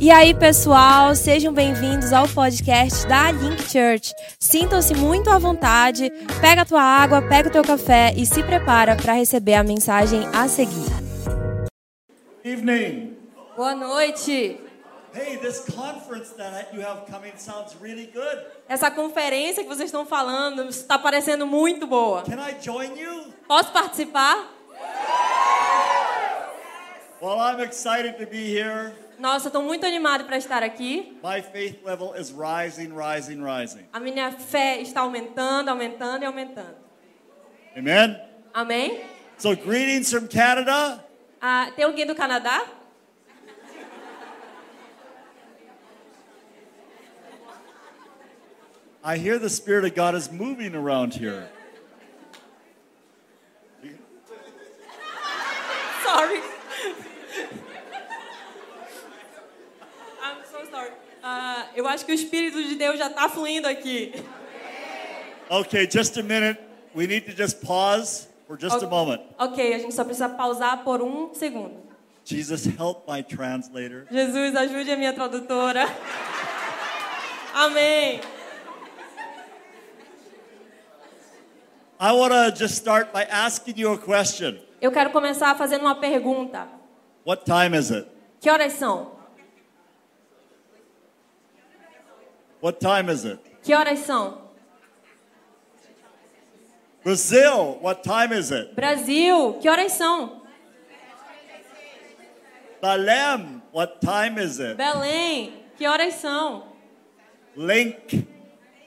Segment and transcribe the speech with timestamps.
[0.00, 4.14] E aí, pessoal, sejam bem-vindos ao podcast da Link Church.
[4.38, 6.08] Sintam-se muito à vontade,
[6.40, 10.22] pega a tua água, pega o teu café e se prepara para receber a mensagem
[10.34, 10.88] a seguir.
[12.42, 13.14] Evening.
[13.54, 14.58] Boa noite.
[15.12, 18.38] Hey, this conference that you have coming sounds really good.
[18.66, 22.22] Essa conferência que vocês estão falando está parecendo muito boa.
[22.22, 23.34] Can I join you?
[23.46, 24.48] Posso participar?
[27.20, 28.94] Well, I'm excited to be here.
[29.20, 31.18] Nossa, estou muito animado para estar aqui.
[31.22, 33.86] My faith level is rising, rising, rising.
[33.92, 36.76] A minha fé está aumentando, aumentando e aumentando.
[37.76, 38.18] Amen.
[38.54, 39.04] Amém?
[39.36, 41.04] So, greetings from Canada.
[41.40, 42.64] Ah, tem alguém do Canadá?
[49.02, 51.48] I hear the Spirit of God is moving around here.
[56.04, 56.40] Sorry.
[60.22, 60.90] I'm so sorry.
[61.60, 64.14] Ah, eu acho que o Espírito de Deus já está fluindo aqui.
[65.50, 66.58] Okay, just a minute.
[66.94, 69.20] We need to just pause for just a moment.
[69.38, 71.74] Ok, a gente só precisa pausar por um segundo.
[72.24, 74.06] Jesus, help my translator.
[74.10, 75.86] Jesus, ajude a minha tradutora.
[77.52, 78.20] Amém.
[82.00, 84.58] I want to just start by asking you a question.
[84.80, 86.66] Eu quero começar fazendo uma pergunta.
[87.26, 88.08] What time is it?
[88.40, 89.19] Que horas são?
[92.60, 93.38] What time is it?
[93.62, 94.38] Que horas são?
[97.02, 98.74] Brazil, what time is it?
[98.76, 100.42] Brasil, que horas são?
[102.82, 104.76] Belém, what time is it?
[104.76, 106.64] Belém, que horas são?
[107.56, 108.26] Link,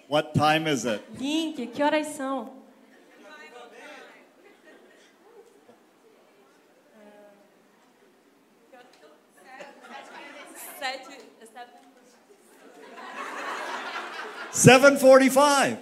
[0.08, 1.04] what time is it?
[1.20, 2.52] Link, que horas são?
[10.80, 11.13] Sete,
[14.54, 15.78] 7:45.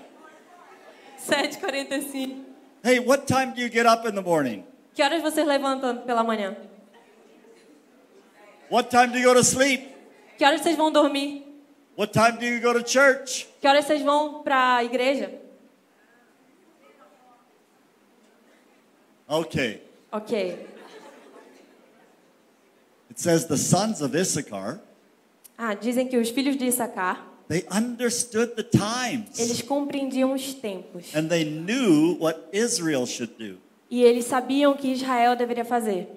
[1.19, 2.45] 7h45.
[2.83, 4.63] Hey, what time do you get up in the morning?
[4.95, 6.55] Que horas vocês levantam pela manhã?
[8.69, 9.93] What time do you go to sleep?
[10.37, 11.43] Que horas vocês vão dormir?
[11.95, 13.47] What time do you go to church?
[13.59, 15.29] Que horas vocês vão para a igreja?
[19.29, 19.81] Okay.
[20.11, 20.67] Ok.
[23.09, 24.79] It says the sons of Issachar,
[25.57, 31.13] Ah, dizem que os filhos de Issacar, they understood the times eles compreendiam os tempos.
[31.13, 33.57] and they knew what Israel should do.
[33.89, 36.07] E eles sabiam o que Israel deveria fazer.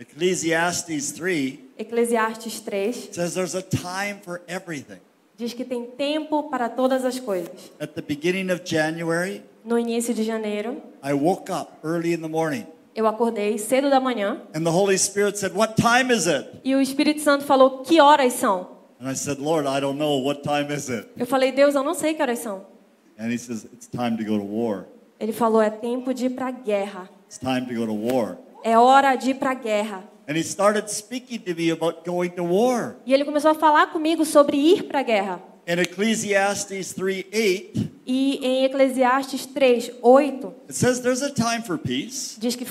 [0.00, 4.98] Ecclesiastes 3 Eclesiastes 3 says there's a time for everything.
[5.36, 7.70] diz que tem tempo para todas as coisas.
[7.78, 12.28] At the beginning of January, No início de janeiro, I woke up early in the
[12.28, 16.60] morning eu acordei cedo da manhã and the Holy Spirit said, What time is it?
[16.64, 20.18] e o Espírito Santo falou: "Que horas são?" And I said, Lord, I don't know.
[20.18, 21.08] What time is it?
[21.16, 22.66] Eu falei: "Deus, eu não sei que horas são."
[23.18, 24.86] And he says, It's time to go to war.
[25.18, 27.08] Ele falou: "É tempo de ir para a guerra.
[27.26, 28.36] It's time to go to war.
[28.62, 32.28] É hora de ir para a guerra." And he started speaking to me about going
[32.30, 32.96] to war.
[33.06, 35.42] E ele começou a falar comigo sobre ir para a guerra.
[35.66, 41.78] In Ecclesiastes 3 8, E em Eclesiastes 3, 8, it says there's a time for
[41.78, 42.66] peace diz que,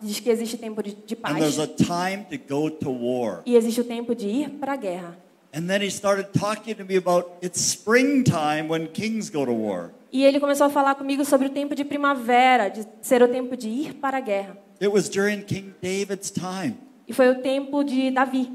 [0.00, 3.42] diz que existe tempo de, de and there's paz a time to go to war.
[3.44, 5.23] e existe o tempo de ir para a guerra.
[5.54, 9.92] And then he started talking to me about it's springtime when kings go to war.
[10.12, 13.56] E ele começou a falar comigo sobre o tempo de primavera, de ser o tempo
[13.56, 14.58] de ir para a guerra.
[14.80, 16.76] It was during King David's time.
[17.06, 18.50] E foi o tempo de Davi.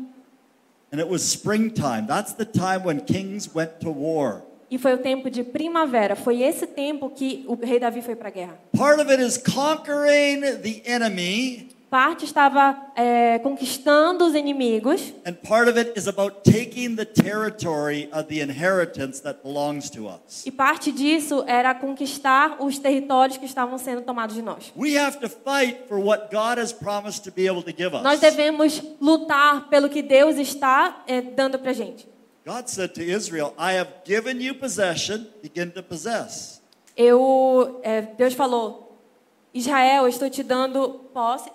[0.91, 2.05] And it was springtime.
[2.05, 4.43] That's the time when kings went to war.
[4.69, 6.15] E foi o tempo de primavera.
[6.15, 8.59] Foi esse tempo que o rei Davi foi para a guerra.
[8.77, 15.67] Part of it is conquering the enemy, Parte estava é, conquistando os inimigos and part
[15.67, 20.45] of it is about taking the territory of the inheritance that belongs to us.
[20.45, 24.71] e parte disso era conquistar os territórios que estavam sendo tomados de nós.
[24.77, 28.19] We have to fight for what God has promised to be able to give Nós
[28.19, 32.07] devemos lutar pelo que Deus está é, dando para gente.
[32.45, 36.61] God said to Israel, I have given you possession, begin to possess.
[36.95, 38.97] Eu, é, Deus falou,
[39.53, 41.49] Israel, estou te dando posse.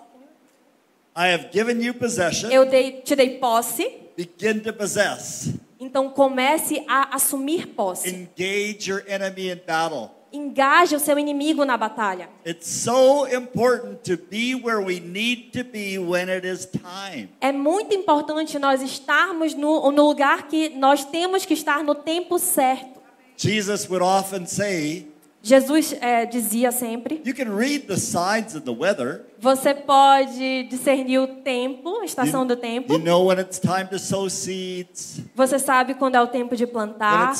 [1.15, 3.87] I have given you possession, Eu dei, te dei posse.
[4.17, 5.49] begin to possess.
[5.79, 8.09] Então comece a assumir posse.
[8.09, 10.09] Engage your enemy in battle.
[10.33, 12.27] Engaje o seu inimigo na batalha.
[12.45, 17.29] It's so important to be where we need to be when it is time.
[17.39, 22.37] É muito importante nós estarmos no, no lugar que nós temos que estar no tempo
[22.37, 22.99] certo.
[23.37, 25.07] Jesus would often say,
[25.45, 29.21] Jesus é, dizia sempre: You can read the signs of the weather.
[29.37, 32.91] você pode discernir o tempo, a estação do tempo.
[32.91, 36.65] You know when it's time to sow seeds, Você sabe quando é o tempo de
[36.65, 37.31] plantar,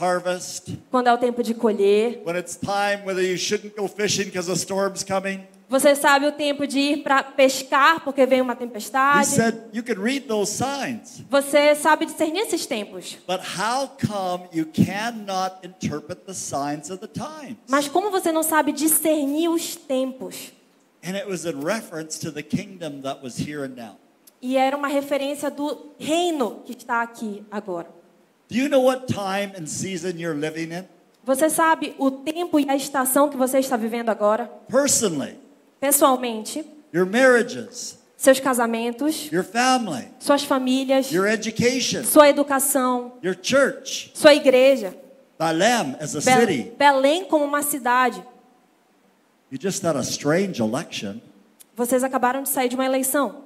[0.00, 2.22] harvest, quando é o tempo de colher.
[2.24, 5.46] when it's time whether you shouldn't go fishing because a storm's coming.
[5.68, 9.26] Você sabe o tempo de ir para pescar porque vem uma tempestade.
[9.26, 11.22] said you can read those signs.
[11.30, 13.16] Você sabe discernir esses tempos.
[13.26, 17.56] But how come you cannot interpret the signs of the times?
[17.68, 20.52] Mas como você não sabe discernir os tempos?
[21.02, 23.96] And it was in reference to the kingdom that was here and now.
[24.40, 27.88] E era uma referência do reino que está aqui agora.
[28.48, 30.84] Do you know what time and season you're living in?
[31.24, 34.44] Você sabe o tempo e a estação que você está vivendo agora?
[34.68, 35.38] Personally,
[35.84, 36.64] Pessoalmente,
[36.94, 44.32] your marriages, seus casamentos, your family, suas famílias, your education, sua educação, your church, sua
[44.32, 44.96] igreja,
[45.38, 46.72] Balaam as a city.
[46.78, 48.24] Belém como uma cidade.
[49.52, 51.20] You just had a strange election.
[51.76, 53.44] Vocês acabaram de sair de uma eleição.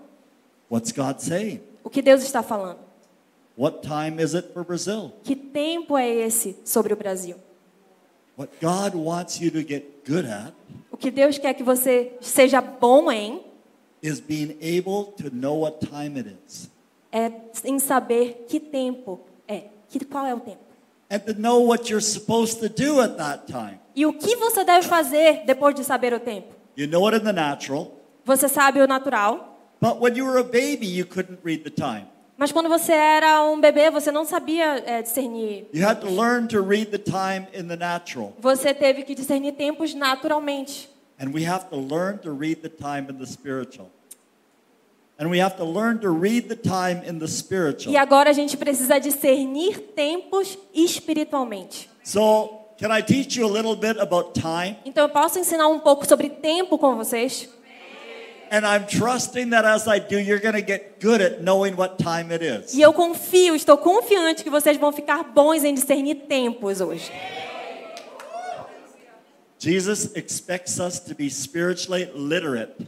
[0.70, 1.60] What's God saying?
[1.82, 2.78] O que Deus está falando?
[3.56, 5.12] What time is it for Brazil?
[5.24, 7.34] Que tempo é esse sobre o Brasil?
[8.38, 10.52] What God wants you to get good at
[10.92, 13.42] O que Deus quer que você seja bom em
[14.00, 16.70] is being able to know what time it is
[17.10, 17.32] é
[17.64, 19.18] em saber que tempo
[19.48, 20.60] é, que qual é o tempo.
[21.10, 23.80] and to know what you're supposed to do at that time.
[23.96, 26.54] E o que você deve fazer depois de saber o tempo?
[26.76, 27.90] You know it in the natural,
[28.24, 32.06] Você sabe o natural, but when you were a baby, you couldn't read the time.
[32.38, 35.66] Mas quando você era um bebê, você não sabia é, discernir.
[35.74, 38.32] You had to learn to read the time in the natural.
[38.38, 40.88] Você teve que discernir tempos naturalmente.
[41.20, 43.90] And we have to learn to read the time in the spiritual.
[45.18, 47.92] And we have to learn to read the time in the spiritual.
[47.92, 51.90] E agora a gente precisa discernir tempos espiritualmente.
[52.04, 54.76] So, can I teach you a little bit about time?
[54.84, 57.48] Então eu posso ensinar um pouco sobre tempo com vocês?
[58.50, 61.98] And I'm trusting that as I do, you're going to get good at knowing what
[61.98, 62.74] time it is.
[62.74, 67.10] E eu confio, estou confiante que vocês vão ficar bons em discernir tempos hoje.
[69.58, 72.86] Jesus expects us to be spiritually literate,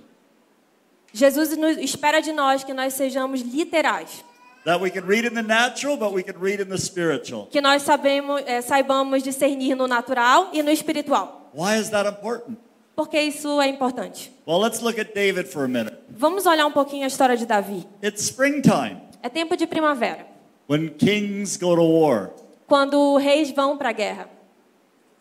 [1.13, 4.25] Jesus nos espera de nós que nós sejamos literais,
[4.65, 7.49] that we can read in the natural, but we can read in the spiritual.
[7.51, 11.51] que nós sabemos, é, eh, saibamos discernir no natural e no espiritual.
[11.53, 12.59] Why is that important?
[13.01, 14.31] Porque isso é importante.
[14.47, 15.97] Well, let's look at David for a minute.
[16.11, 17.89] Vamos olhar um pouquinho a história de Davi.
[18.05, 20.27] It's springtime É tempo de primavera,
[20.69, 22.29] when kings go to war.
[22.67, 24.29] quando reis vão para a guerra.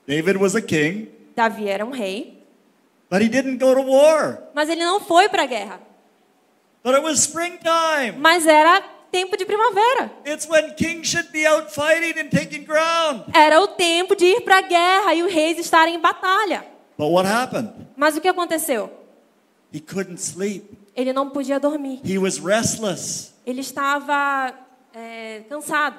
[0.06, 2.44] David was a king, Davi era um rei,
[3.10, 4.44] but he didn't go to war.
[4.54, 5.80] mas ele não foi para a guerra.
[6.84, 8.18] But it was springtime.
[8.20, 10.12] Mas era tempo de primavera.
[10.26, 13.24] It's when kings should be out fighting and taking ground.
[13.34, 16.78] Era o tempo de ir para a guerra e os reis estarem em batalha.
[17.00, 17.72] But what happened?
[17.96, 18.92] Mas o que aconteceu?
[19.74, 20.66] He couldn't sleep.
[20.94, 22.02] Ele não podia dormir.
[22.04, 23.32] He was restless.
[23.46, 24.54] Ele estava
[24.94, 25.96] é, cansado.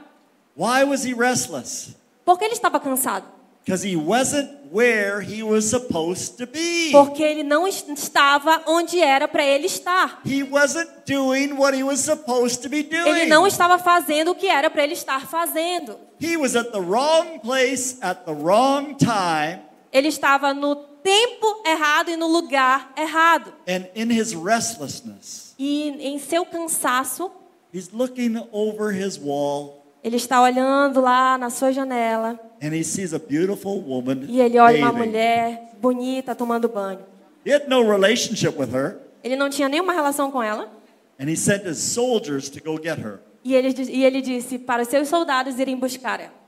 [0.55, 1.97] Why was he restless?
[2.23, 3.25] Por que ele estava cansado?
[3.65, 6.91] Because he wasn't where he was supposed to be.
[6.93, 10.21] Porque ele não es- estava onde era para ele estar.
[10.23, 13.09] He wasn't doing what he was supposed to be doing.
[13.09, 15.99] Ele não estava fazendo o que era para ele estar fazendo.
[16.21, 19.63] He was at the wrong place at the wrong time.
[19.93, 23.53] Ele estava no tempo errado e no lugar errado.
[23.69, 27.31] And in his restlessness, E em seu cansaço,
[27.73, 33.13] he's looking over his wall ele está olhando lá na sua janela and he sees
[33.13, 35.07] a beautiful woman e ele olha uma bathing.
[35.07, 37.01] mulher bonita tomando banho.
[37.45, 40.71] He had no relationship with her, Ele não tinha nenhuma relação com ela.
[41.19, 43.21] and he sent his soldiers to go get her.
[43.45, 46.41] E ele, e ele disse para seus soldados irem buscar ela.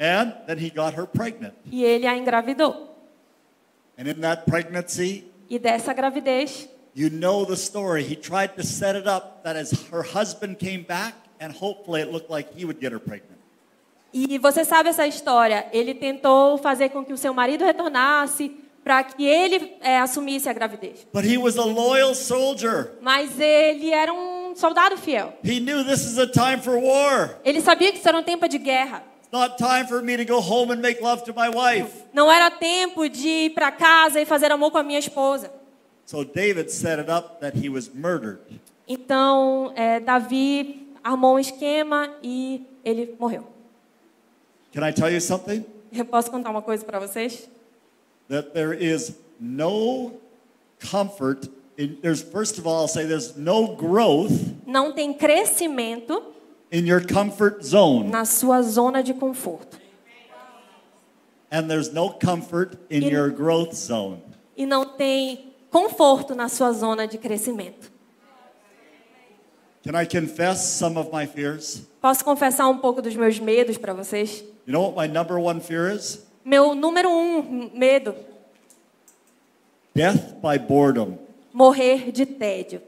[0.00, 1.52] And then he got her pregnant.
[1.70, 2.89] E ele a engravidou.
[4.00, 8.02] And in that pregnancy, E dessa gravidez, you know the story.
[8.02, 12.10] He tried to set it up that as her husband came back, and hopefully it
[12.10, 13.38] looked like he would get her pregnant.
[14.10, 15.66] E você sabe essa história.
[15.70, 20.54] Ele tentou fazer com que o seu marido retornasse para que ele é, assumisse a
[20.54, 21.06] gravidez.
[21.12, 22.92] But he was a loyal soldier.
[23.02, 25.34] Mas ele era um soldado fiel.
[25.44, 27.38] He knew this is a time for war.
[27.44, 29.09] Ele sabia que isso era um tempo de guerra.
[29.30, 32.02] It's not time for me to go home and make love to my wife.
[32.12, 35.52] Não era tempo de ir para casa e fazer amor com a minha esposa.
[36.04, 38.40] So David set it up that he was murdered.
[38.88, 43.46] Então, é, Davi armou um esquema e ele morreu.
[44.72, 45.64] Can I tell you something?
[45.92, 47.48] Eu posso contar uma coisa para vocês?
[48.28, 50.14] That there is no
[50.90, 51.48] comfort.
[51.78, 54.32] In, there's first of all, I'll say there's no growth
[54.66, 56.20] Não tem crescimento
[56.70, 58.10] in your comfort zone.
[58.10, 59.78] na sua zona de conforto.
[61.50, 64.22] and there's no comfort in In- your growth zone.
[64.56, 67.90] e não tem conforto na sua zona de crescimento.
[69.82, 71.82] Can I confess some of my fears?
[72.02, 74.44] Posso confessar um pouco dos meus medos para vocês?
[74.66, 76.22] You know what my number one fear is?
[76.44, 78.14] Meu número um medo:
[79.94, 81.18] Death by boredom.
[81.52, 82.82] morrer de tédio.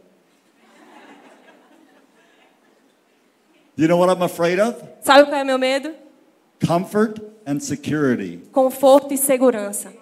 [3.83, 4.77] You know what I'm afraid of?
[5.03, 5.95] Sabe qual é meu medo?
[6.65, 8.39] Comfort and security.
[8.53, 9.93] Conforto e segurança.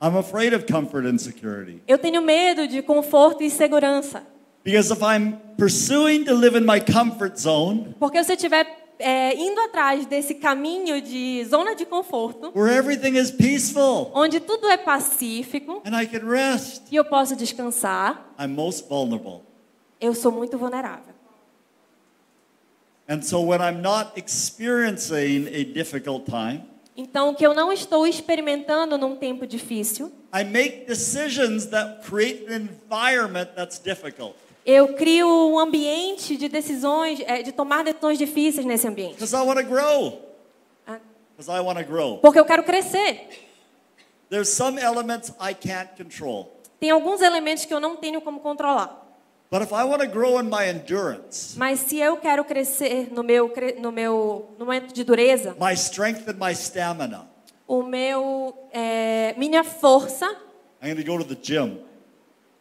[0.00, 1.80] I'm afraid of comfort and security.
[1.86, 4.26] Eu tenho medo de conforto e segurança.
[4.64, 8.66] Because if I'm pursuing to live in my comfort zone, Porque se eu estiver
[8.98, 14.68] é, indo atrás desse caminho de zona de conforto, where everything is peaceful onde tudo
[14.68, 19.42] é pacífico and I can rest, e eu posso descansar, I'm most vulnerable.
[20.00, 21.11] eu sou muito vulnerável.
[23.08, 26.62] And so when I'm not experiencing a difficult time,
[26.96, 32.46] Então, o que eu não estou experimentando num tempo difícil, I make decisions that create
[32.52, 34.34] an environment that's difficult.
[34.64, 39.14] eu crio um ambiente de decisões, é, de tomar decisões difíceis nesse ambiente.
[39.14, 40.20] Because I want to grow.
[40.86, 40.98] Ah,
[41.36, 42.18] Because I want to grow.
[42.18, 43.26] Porque eu quero crescer.
[44.30, 46.52] There's some elements I can't control.
[46.78, 49.01] Tem alguns elementos que eu não tenho como controlar.
[51.56, 56.26] Mas se eu quero crescer no meu, no meu no momento de dureza, my strength
[56.26, 57.28] and my stamina,
[57.68, 60.24] o meu, é, minha força,
[60.82, 61.80] I'm going to go to the gym.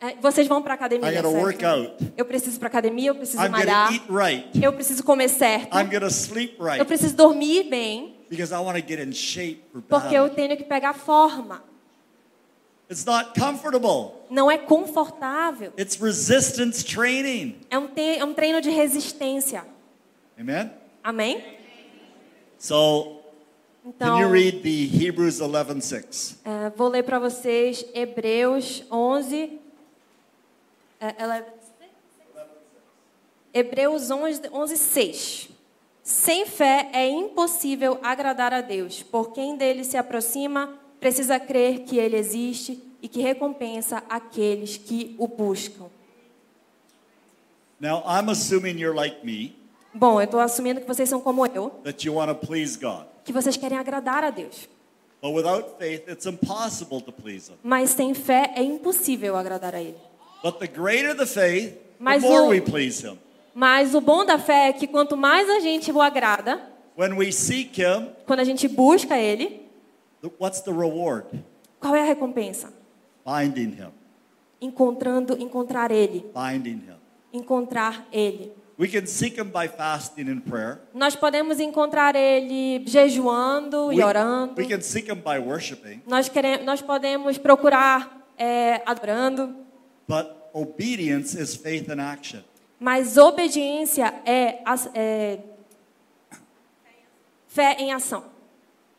[0.02, 1.30] é, vocês vão para academia, certo?
[1.30, 2.14] work out.
[2.18, 4.62] Eu preciso para academia, eu preciso I'm malhar, eat right.
[4.62, 6.86] eu preciso comer certo, I'm sleep eu right.
[6.86, 11.71] preciso dormir bem, Because I get in shape for porque eu tenho que pegar forma.
[12.92, 14.12] It's not comfortable.
[14.30, 15.72] Não é confortável.
[15.80, 17.58] It's resistance training.
[17.70, 19.66] É um, é um treino de resistência.
[20.38, 20.70] Amen?
[21.02, 21.42] Amém?
[22.60, 23.22] So,
[23.86, 26.36] Então, can you read the Hebrews 11:6?
[26.44, 29.58] é, vou ler para vocês Hebreus 11.
[31.00, 31.46] É, ela-
[33.54, 35.50] Hebreus 11, 11, 6.
[36.04, 41.98] Sem fé é impossível agradar a Deus, por quem dele se aproxima precisa crer que
[41.98, 45.88] ele existe e que recompensa aqueles que o buscam.
[47.80, 49.56] Now, I'm assuming you're like me,
[49.94, 53.06] Bom, eu estou assumindo que vocês são como eu, that you want to please God.
[53.26, 54.70] que vocês querem agradar a Deus.
[55.22, 57.58] But without faith, it's impossible to please Him.
[57.64, 59.98] Mas sem fé é impossível agradar a Ele.
[60.44, 63.18] But the greater the faith, the Mas more o- we please Him.
[63.54, 67.32] Mas o bom da fé é que quanto mais a gente o agrada, When we
[67.32, 69.61] seek Him, quando a gente busca Ele,
[70.40, 71.26] what's the reward?
[71.80, 72.72] qual é a recompensa?
[73.26, 73.92] Finding Him.
[74.62, 76.96] Encontrando, encontrar Ele, Finding Him.
[77.34, 78.52] encontrar Ele.
[78.80, 80.80] We can seek Him by fasting and prayer.
[80.94, 84.56] Nós podemos encontrar Ele jejuando e We, orando.
[84.60, 86.02] we can seek Him by worshiping.
[86.08, 89.56] Nós queremos, nós podemos procurar é, adorando.
[90.08, 92.42] But obedience is faith in action.
[92.80, 94.64] Mas obediência é,
[94.96, 95.40] é
[97.48, 98.24] fé em ação.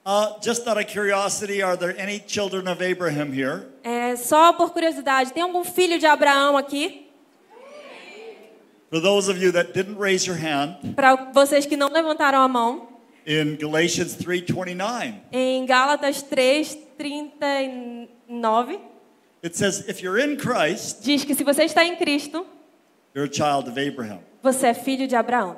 [0.05, 3.69] Uh, just out of curiosity, are there any children of Abraham here?
[3.85, 7.09] É, só por curiosidade, tem algum filho de Abraão aqui?
[8.91, 12.49] For those of you that didn't raise your hand, Para vocês que não levantaram a
[12.49, 12.89] mão,
[13.25, 18.81] in Galatians 3:29, em Gálatas 3, 39,
[19.43, 22.45] it says, "If you're in Christ, diz que se você está em Cristo,
[23.15, 25.57] you're a child of Abraham." você é filho de Abraão.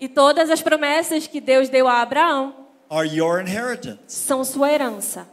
[0.00, 2.54] E todas as promessas que Deus deu a Abraão
[2.90, 3.98] are your inheritance.
[4.08, 5.26] são sua herança.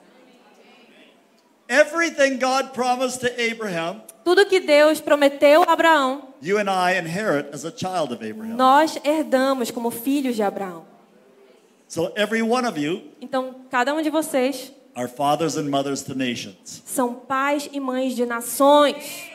[1.70, 7.48] Everything God promised to Abraham, Tudo que Deus prometeu a Abraão, you and I inherit
[7.54, 8.56] as a child of Abraham.
[8.58, 10.86] nós herdamos como filhos de Abraão.
[11.88, 16.14] So every one of you Então, cada um de vocês are fathers and mothers to
[16.14, 19.31] nations são pais e mães de nações,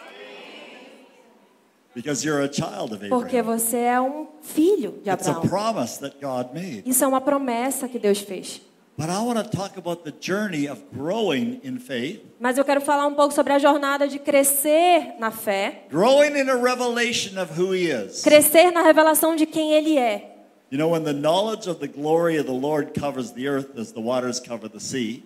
[3.08, 3.58] porque Abraham.
[3.58, 5.48] você é um filho de It's a Abraão.
[5.48, 6.82] promise that God made.
[6.86, 8.60] Isso é uma promessa que Deus fez.
[8.98, 12.80] But I want to talk about the journey of growing in faith, Mas eu quero
[12.80, 17.52] falar um pouco sobre a jornada de crescer na fé, growing in a revelation of
[17.60, 18.22] who He is.
[18.22, 20.32] crescer na revelação de quem Ele é.
[20.70, 23.92] You know, when the knowledge of the glory of the Lord covers the earth as
[23.92, 25.22] the waters cover the sea,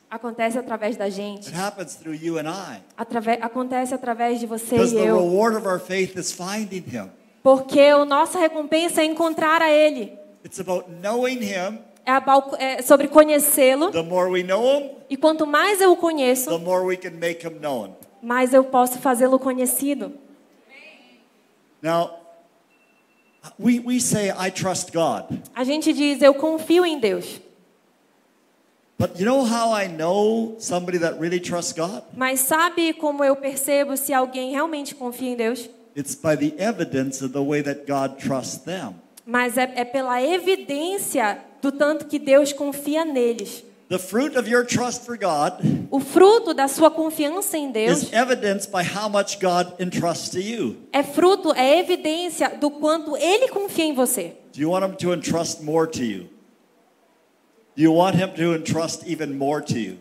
[0.09, 1.47] Acontece através da gente.
[1.49, 2.81] It happens through you and I.
[2.97, 5.17] Atrave- acontece através de você Because e the eu.
[5.17, 7.09] reward of our faith is finding Him.
[7.43, 10.17] Porque a nossa recompensa é encontrar a Ele.
[10.43, 11.79] It's about knowing Him.
[12.05, 13.91] É, é sobre conhecê-lo.
[13.91, 17.11] The more we know Him, E quanto mais eu o the conheço, more we can
[17.11, 17.93] make Him known.
[18.21, 20.13] mas eu posso fazê-lo conhecido.
[21.81, 22.11] Now,
[23.59, 25.39] we, we say, I trust God.
[25.55, 27.25] A gente diz, eu confio em Deus.
[27.25, 27.37] But you know how I know somebody that really trusts
[28.79, 28.88] God?
[32.13, 35.69] Mas sabe como eu percebo se alguém realmente confia em Deus?
[35.95, 38.95] It's by the evidence of the way that God trusts them.
[39.25, 43.63] Mas é, é pela evidência do tanto que Deus confia neles.
[43.89, 45.53] The fruit of your trust for God
[45.89, 50.39] O fruto da sua confiança em Deus is evidenced by how much God entrusts to
[50.39, 50.77] you.
[50.93, 54.35] é fruto, é evidência do quanto Ele confia em você.
[54.53, 56.19] Do you want Him to entrust more to you?
[56.25, 57.68] Do you want Him to entrust even more to you?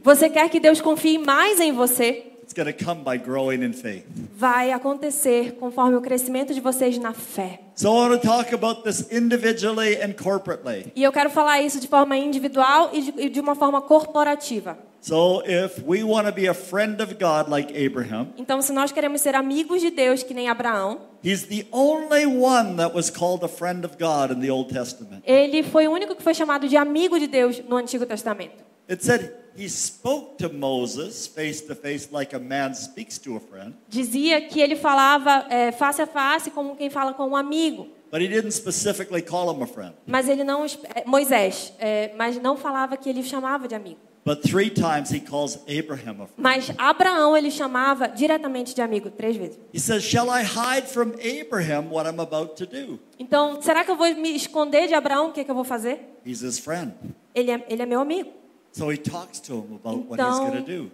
[0.02, 2.24] Você quer que Deus confie mais em você?
[2.42, 4.04] It's going to come by growing in faith.
[4.34, 7.60] Vai acontecer conforme o crescimento de vocês na fé.
[7.76, 10.90] So I want to talk about this individually and corporately.
[10.96, 14.78] E eu quero falar isso de forma individual e de, de uma forma corporativa.
[15.00, 18.90] So if we want to be a friend of God like Abraham, Então, se nós
[18.90, 23.44] queremos ser amigos de Deus, que nem Abraão, he's the only one that was called
[23.44, 25.22] a friend of God in the Old Testament.
[25.24, 28.64] ele foi o único que foi chamado de amigo de Deus no Antigo Testamento.
[28.90, 33.40] It said he spoke to Moses face to face like a man speaks to a
[33.40, 37.86] friend, Dizia que ele falava é, face a face como quem fala com um amigo.
[38.10, 39.94] but he didn't specifically call him a friend.
[40.06, 44.00] Mas ele não, é, Moisés, é, mas não falava que ele chamava de amigo.
[44.28, 46.32] But three times he calls Abraham a friend.
[46.36, 49.58] Mas Abraão ele chamava diretamente de amigo, três vezes.
[49.72, 52.98] He says, Shall I hide from Abraham what I'm about to do?
[53.18, 55.30] Então, será que eu vou me esconder de Abraão?
[55.30, 56.20] O que, que eu vou fazer?
[56.26, 56.92] He's his friend.
[57.34, 58.30] Ele é, ele é meu amigo.
[58.72, 60.90] So he talks to him about what he's Então, going to do.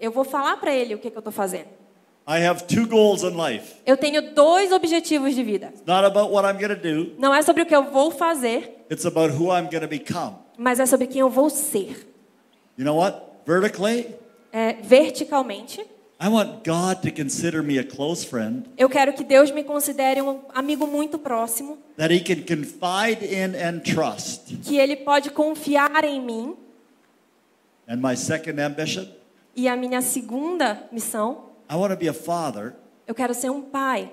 [0.00, 1.68] eu vou falar para ele o que, que eu estou fazendo.
[2.26, 3.74] I have two goals in life.
[3.86, 5.66] Eu tenho dois objetivos de vida.
[5.66, 8.10] It's not about what I'm going to do, Não é sobre o que eu vou
[8.10, 10.34] fazer, it's about who I'm going to become.
[10.58, 12.13] mas é sobre quem eu vou ser.
[12.76, 13.22] You know what?
[13.46, 14.14] Vertically,
[14.52, 15.80] É, verticalmente,
[16.20, 20.22] I want God to consider me a close friend eu quero que Deus me considere
[20.22, 24.56] um amigo muito próximo, that he can confide in and trust.
[24.62, 26.56] que Ele pode confiar em mim.
[27.88, 29.06] And my second ambition,
[29.56, 32.74] E a minha segunda missão, I want to be a father
[33.06, 34.10] eu quero ser um pai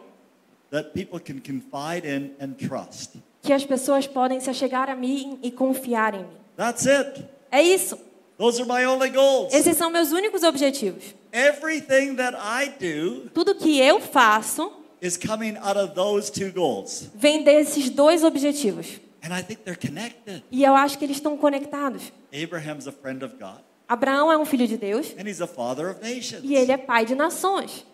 [0.71, 3.15] that people can confide in and trust.
[3.41, 6.37] que as pessoas podem se achegar a mim e confiar em mim.
[6.57, 7.25] That's it.
[7.51, 7.97] É isso.
[8.41, 9.53] Those are my only goals.
[9.53, 11.13] Esses são meus únicos objetivos.
[11.31, 17.07] Everything that I do Tudo que eu faço is coming out of those two goals.
[17.13, 18.99] vem desses dois objetivos.
[19.23, 20.43] And I think they're connected.
[20.51, 22.11] E eu acho que eles estão conectados.
[22.33, 25.91] Abraham's a friend of God, Abraão é um filho de Deus and he's a father
[25.91, 26.41] of nations.
[26.43, 27.85] e ele é pai de nações.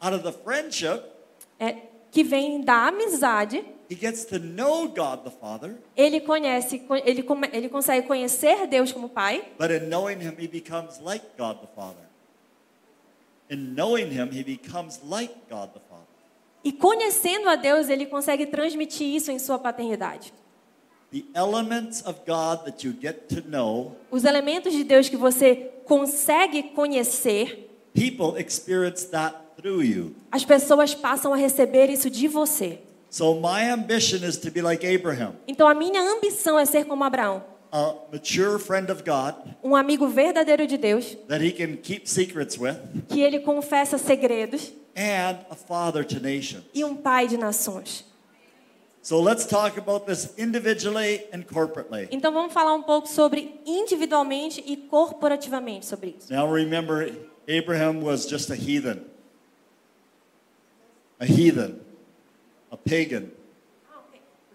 [0.00, 1.02] Out of the friendship,
[1.60, 1.76] É,
[2.10, 3.64] que vem da amizade.
[3.88, 9.08] He gets to know God the Father, Ele conhece, ele, ele consegue conhecer Deus como
[9.08, 9.42] pai.
[9.58, 12.06] but in knowing him, he becomes like God the Father.
[13.50, 16.04] In knowing him, he becomes like God the Father.
[16.62, 20.32] E conhecendo a Deus, ele consegue transmitir isso em sua paternidade.
[21.10, 25.70] The elements of God that you get to know, Os elementos de Deus que você
[25.86, 30.14] consegue conhecer, people experience that through you.
[30.30, 32.80] as pessoas passam a receber isso de você.
[33.10, 37.02] So my ambition is to be like Abraham, Então a minha ambição é ser como
[37.04, 37.42] Abraão,
[37.72, 42.58] a mature friend of God um amigo verdadeiro de Deus, that he can keep secrets
[42.58, 42.76] with,
[43.08, 46.64] que ele confessa segredos and a father to nations.
[46.74, 48.04] e um pai de nações.
[49.00, 52.08] So let's talk about this individually and corporately.
[52.10, 56.30] Então vamos falar um pouco sobre individualmente e corporativamente sobre isso.
[56.30, 57.10] Now remember,
[57.48, 59.00] Abraham was just a heathen.
[61.18, 61.80] A heathen.
[62.70, 63.26] A pagan.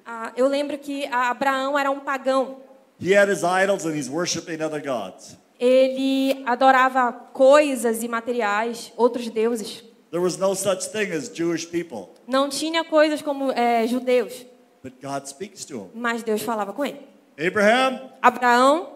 [0.05, 2.57] Ah, eu lembro que Abraão era um pagão.
[3.01, 5.37] He had his idols and he's worshiping other gods.
[5.59, 9.83] Ele adorava coisas e materiais, outros deuses.
[10.11, 14.45] There was no such thing as Jewish people, Não tinha coisas como é, judeus,
[14.83, 15.89] but God speaks to him.
[15.95, 16.99] mas Deus falava com ele.
[17.39, 18.93] Abraham, Abraão,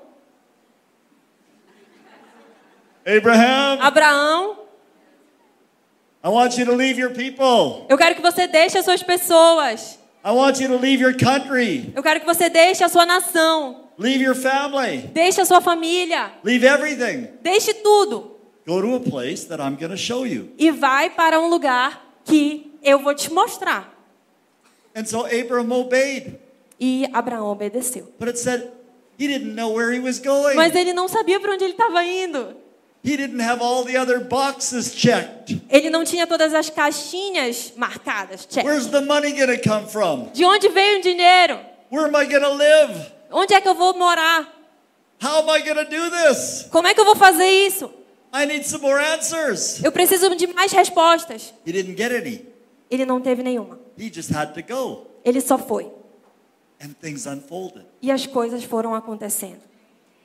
[3.06, 4.60] Abraham, Abraão,
[6.23, 7.86] I want you to leave your people.
[7.89, 9.99] eu quero que você deixe as suas pessoas.
[10.25, 11.93] I want you to leave your country.
[11.95, 13.88] Eu quero que você deixe a sua nação.
[13.97, 15.10] Leave your family.
[15.13, 16.32] Deixe a sua família.
[16.43, 17.30] Leave everything.
[17.41, 18.38] Deixe tudo.
[18.67, 20.49] Go to a place that I'm going to show you.
[20.58, 23.93] E vai para um lugar que eu vou te mostrar.
[24.95, 26.38] And so Abraham obeyed.
[26.80, 28.12] E Abraão obedeceu.
[28.19, 28.69] But it said
[29.17, 30.56] he didn't know where he was going.
[30.56, 32.56] Mas ele não sabia para onde ele estava indo.
[33.08, 35.62] He didn't have all the other boxes checked.
[35.70, 38.46] Ele não tinha todas as caixinhas marcadas.
[38.46, 38.65] Check.
[38.65, 40.30] Where's the money going to come from?
[40.34, 41.58] De onde veio o dinheiro?
[41.89, 43.12] Where am I going to live?
[43.32, 44.54] Onde é que eu vou morar?
[45.24, 46.67] How am I going to do this?
[46.70, 47.89] Como é que eu vou fazer isso?
[48.34, 49.82] I need some more answers.
[49.82, 51.54] Eu preciso de mais respostas.
[51.65, 52.46] He didn't get any.
[52.91, 53.80] Ele não teve nenhuma.
[53.98, 55.08] He just had to go.
[55.24, 55.89] Ele só foi.
[56.84, 57.86] And things unfolded.
[58.02, 59.62] E as coisas foram acontecendo.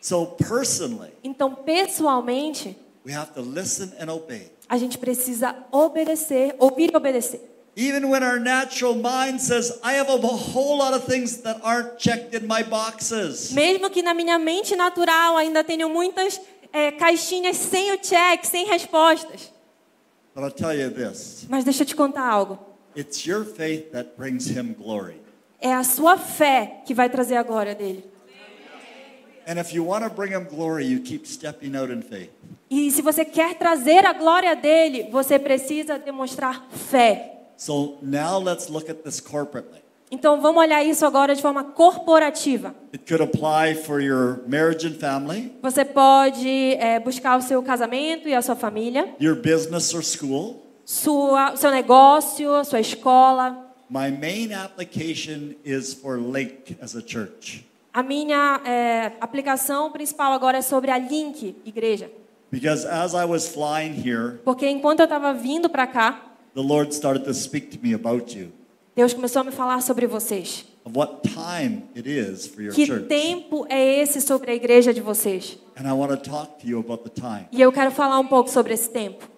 [0.02, 4.50] So, personally, Então, pessoalmente, we have to listen and obey.
[4.68, 7.40] a gente precisa obedecer, ouvir e obedecer.
[7.76, 11.96] Even when our natural mind says, I have a whole lot of things that aren't
[11.98, 13.52] checked in my boxes.
[13.52, 16.38] Mesmo que na minha mente natural ainda tenham muitas
[16.72, 19.52] é, caixinhas sem o check, sem respostas.
[20.34, 22.58] But I'll tell you this Mas deixa eu te contar algo.
[22.96, 25.20] it's your faith that brings him glory.
[25.60, 28.11] É a sua fé que vai trazer a glória dele.
[32.70, 37.28] E se você quer trazer a glória dele, você precisa demonstrar fé.
[37.56, 39.82] So now let's look at this corporately.
[40.10, 42.74] Então vamos olhar isso agora de forma corporativa.
[42.92, 48.28] It could apply for your marriage and family, Você pode é, buscar o seu casamento
[48.28, 50.62] e a sua família, your business or school.
[50.84, 53.74] sua, seu negócio, sua escola.
[53.88, 57.64] My main application is for Lake as a church.
[57.92, 62.10] A minha é, aplicação principal agora é sobre a Link Igreja.
[62.50, 66.22] Because as I was flying here, Porque enquanto eu estava vindo para cá,
[66.54, 68.50] the Lord started to speak to me about you,
[68.94, 70.64] Deus começou a me falar sobre vocês.
[70.84, 73.06] of what time it is for your Que church.
[73.08, 75.58] tempo é esse sobre a igreja de vocês?
[75.76, 77.46] And I want to talk to you about the time.
[77.52, 79.28] E eu quero falar um pouco sobre esse tempo.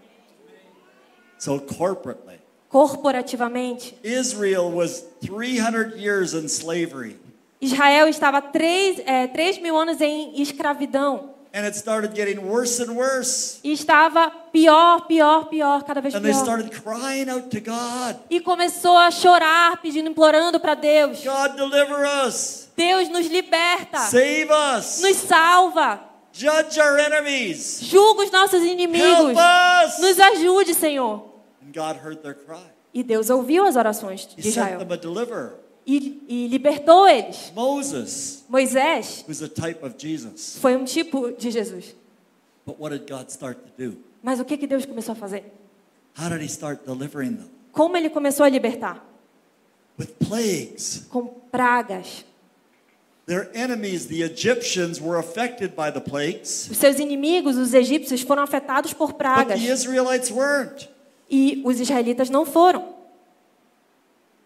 [1.39, 2.39] So, corporately,
[2.69, 7.17] Corporativamente, Israel was 300 years in slavery,
[7.65, 11.33] Israel estava três, é, três mil anos em escravidão.
[11.57, 13.61] and it started getting worse and worse.
[13.63, 16.43] E estava pior, pior, pior, cada vez And they pior.
[16.43, 21.23] started crying out to God E começou a chorar, pedindo, implorando para Deus.
[21.23, 26.01] God, deliver us, Deus nos liberta, save us, nos salva,
[26.33, 29.39] judge our enemies, julga os nossos inimigos, help
[29.87, 30.01] us.
[30.01, 31.25] nos ajude, Senhor.
[31.65, 32.59] And God heard their cry.
[32.93, 35.53] E Deus ouviu as orações He de sent Israel them a deliverer,
[35.87, 37.53] e, e libertou eles.
[37.55, 40.57] Moses, Moisés who's a type of Jesus.
[40.61, 41.95] foi um tipo de Jesus.
[42.67, 43.97] But what did God start to do?
[44.23, 45.45] Mas o que, que Deus começou a fazer?
[46.19, 47.51] How did He start delivering them?
[47.73, 49.05] Como ele começou a libertar?
[49.99, 51.07] With plagues.
[51.11, 52.25] Com pragas.
[53.27, 58.43] Their enemies, the Egyptians, were affected by the plagues, Os seus inimigos, os egípcios, foram
[58.43, 59.61] afetados por but pragas.
[59.61, 60.89] the Israelites weren't.
[61.31, 62.94] E os israelitas não foram.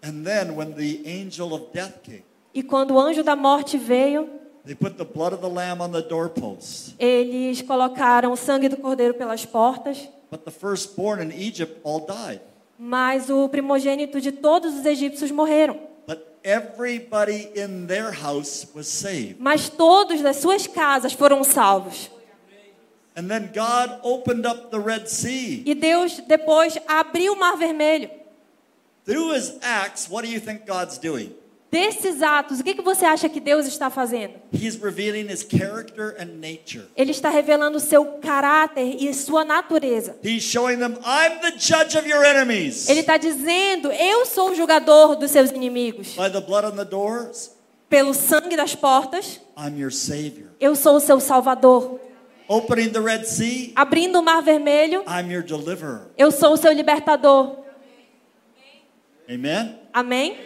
[0.02, 2.22] And then when the angel of death came,
[2.54, 4.28] E quando o anjo da morte veio,
[4.64, 6.94] they put the blood of the lamb on the doorposts.
[6.98, 10.08] eles colocaram o sangue do cordeiro pelas portas.
[10.30, 12.40] But the firstborn in Egypt all died.
[12.78, 15.78] Mas o primogênito de todos os egípcios morreram.
[16.06, 19.36] But everybody in their house was saved.
[19.40, 22.10] Mas todos das suas casas foram salvos.
[23.16, 25.62] And then God opened up the Red Sea.
[25.66, 28.10] E Deus depois abriu o mar vermelho.
[29.08, 31.32] Through his acts, what do you think God's doing?
[31.70, 34.34] Desses atos, o que, que você acha que Deus está fazendo?
[34.52, 36.84] He's revealing his character and nature.
[36.94, 40.14] Ele está revelando o seu caráter e sua natureza.
[40.22, 42.86] He's showing them, I'm the judge of your enemies.
[42.86, 46.08] Ele está dizendo: Eu sou o julgador dos seus inimigos.
[46.14, 47.52] By the blood on the doors,
[47.88, 50.48] Pelo sangue das portas, I'm your savior.
[50.60, 51.98] eu sou o seu salvador.
[52.46, 56.08] Opening the Red Sea, Abrindo o mar vermelho, I'm your deliverer.
[56.18, 57.67] eu sou o seu libertador.
[59.28, 59.76] Amen?
[59.92, 60.36] Amém?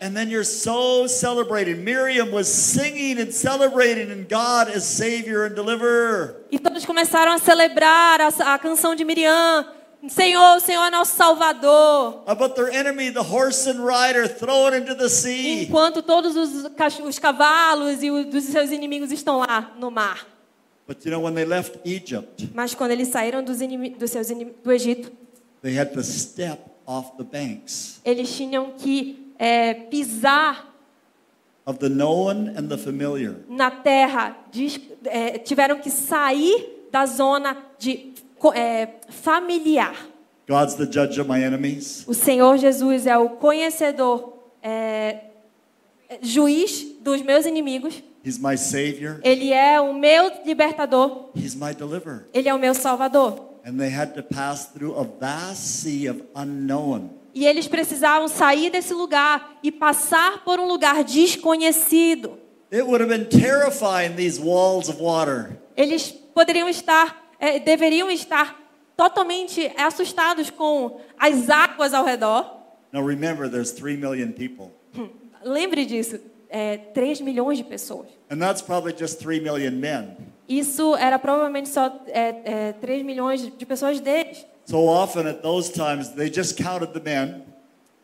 [0.00, 1.82] And then you're so celebrating.
[1.82, 6.44] Miriam was singing and celebrating in God as Savior and Deliverer.
[6.50, 9.66] E todos começaram a celebrar a, a canção de Miriam.
[10.08, 12.22] Senhor, o Senhor é nosso Salvador.
[12.26, 15.62] About their enemy, the horse and rider, thrown into the sea.
[15.64, 16.70] Enquanto todos os,
[17.02, 20.26] os cavalos e os seus inimigos estão lá no mar.
[20.86, 23.58] But you know, when they left Egypt, Mas quando eles saíram dos,
[23.98, 24.28] dos seus
[24.62, 25.10] do Egito,
[25.62, 30.72] they had to step off the banks eles tinham que é, pisar
[31.66, 33.34] of the known and the familiar.
[33.48, 38.14] na terra, dis- é, tiveram que sair da zona de
[38.54, 39.94] é, familiar.
[40.48, 42.04] God's the judge of my enemies.
[42.06, 45.24] O Senhor Jesus é o conhecedor, é,
[46.22, 48.00] juiz dos meus inimigos.
[48.24, 49.20] He's my Savior.
[49.24, 51.30] Ele é o meu libertador.
[51.34, 52.26] He's my deliverer.
[52.32, 53.45] Ele é o meu salvador.
[53.66, 57.10] And they had to pass through a vast sea of unknown.
[57.34, 62.38] E eles precisavam sair desse lugar e passar por um lugar desconhecido.
[62.70, 65.58] It would have been terrifying, these walls of water.
[65.76, 68.56] Eles poderiam estar, é, deveriam estar
[68.96, 72.44] totalmente assustados com as águas ao redor.
[72.92, 74.70] Now remember, there's three million people.
[75.44, 78.06] Lembre disso, é, 3 milhões de pessoas.
[78.30, 80.16] And that's probably just three million men.
[80.48, 84.46] Isso era provavelmente só é, é, 3 milhões de pessoas deles.
[84.64, 87.42] So often at those times, they just counted the men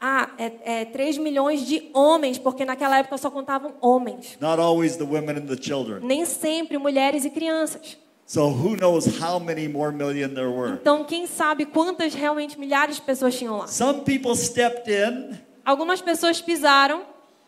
[0.05, 4.37] Ah, é, é 3 milhões de homens, porque naquela época só contavam homens.
[4.41, 6.01] not always the women and the children.
[6.03, 7.97] Nem sempre mulheres e crianças.
[8.27, 10.73] So who knows how many more million there were?
[10.73, 13.69] Então, quem sabe quantas realmente milhares de pessoas tinham lá?
[13.69, 17.03] Some people stepped in Algumas pessoas pisaram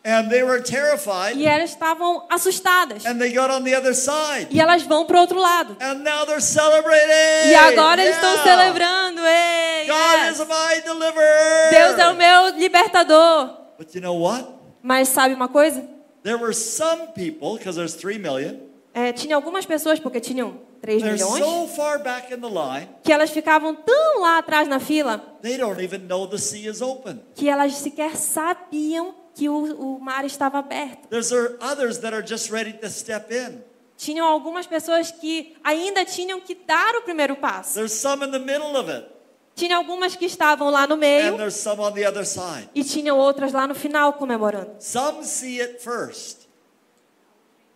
[0.05, 3.05] and they were terrified e elas estavam assustadas.
[3.05, 4.47] and they got on the other side.
[4.51, 5.75] E elas vão para o outro lado.
[5.81, 7.49] And now they're celebrating.
[7.49, 9.21] E agora eles estão celebrando.
[9.21, 10.39] Ei, God yes.
[10.39, 11.69] is my deliverer.
[11.71, 13.57] Deus é o meu libertador.
[13.77, 14.47] But you know what?
[14.83, 15.83] Mas sabe uma coisa?
[16.23, 18.59] There were some people, because there's three million,
[18.93, 22.87] É, tinha algumas pessoas, porque tinham 3 they're milhões, so far back in the line,
[23.03, 26.81] que elas ficavam tão lá atrás na fila they don't even know the sea is
[26.81, 27.19] open.
[27.35, 31.07] que elas sequer sabiam que o, o mar estava aberto.
[31.09, 33.61] There's others that are just ready to step in.
[33.97, 37.75] Tinham algumas pessoas que ainda tinham que dar o primeiro passo.
[37.75, 39.07] There's some in the middle of it,
[39.55, 42.69] Tinha algumas que estavam lá no and meio there's some on the other side.
[42.73, 44.75] e tinham outras lá no final comemorando.
[44.79, 46.45] Some see it first.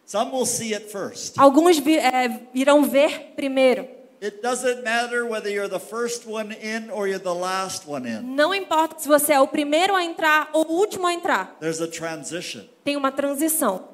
[0.06, 1.40] Some will see it first.
[1.40, 3.88] Alguns vi, é, irão ver primeiro.
[4.22, 8.22] It doesn't matter whether you're the first one in or you're the last one in.
[8.36, 11.56] Não importa se você é o primeiro a entrar ou o último a entrar.
[11.62, 13.88] There's a transition, Tem uma transição,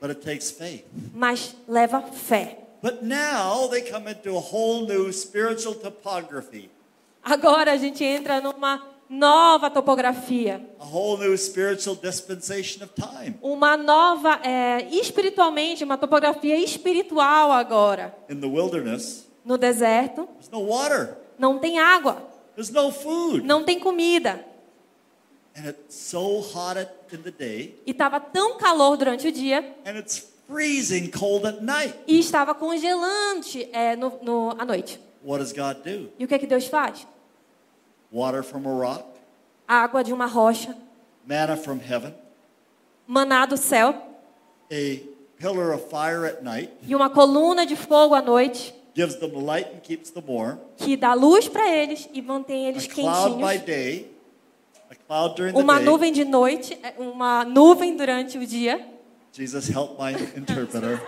[0.00, 0.84] but it takes faith.
[1.14, 2.58] mas leva fé.
[2.82, 6.68] But now they come into a whole new spiritual topography,
[7.22, 13.36] Agora a gente entra numa nova topografia, a whole new spiritual dispensation of time.
[13.40, 18.14] uma nova, é, espiritualmente, uma topografia espiritual agora.
[18.28, 22.22] In the wilderness, No deserto, there's no water, não tem água,
[22.54, 23.44] there's no food.
[23.44, 24.44] não tem comida.
[25.56, 29.74] And it's so hot at, in the day, E estava tão calor durante o dia
[29.84, 31.94] and it's freezing cold at night.
[32.06, 34.98] e estava congelante é, no, no, à noite.
[36.18, 37.06] E o que, é que Deus faz?
[38.12, 39.04] Water from a rock,
[39.68, 40.76] Água de uma rocha,
[41.24, 42.14] manna from heaven,
[43.06, 43.94] maná do céu
[44.70, 45.00] a
[45.38, 49.68] pillar of fire at night, e uma coluna de fogo à noite gives them light
[49.74, 53.58] and keeps them warm, que dá luz para eles e mantém a eles cloud by
[53.58, 53.64] quentinhos.
[53.64, 54.10] day,
[54.90, 55.84] a cloud during the Uma day.
[55.86, 58.86] nuvem de noite, é, uma nuvem durante o dia.
[59.32, 61.00] Jesus, help my interpreter.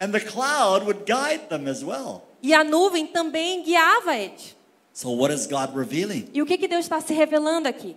[0.00, 2.22] And the cloud would guide them as well.
[2.40, 4.56] E a nuvem também guiava eles.
[4.92, 6.28] So, what is God revealing?
[6.32, 7.96] E o que, que Deus está se revelando aqui?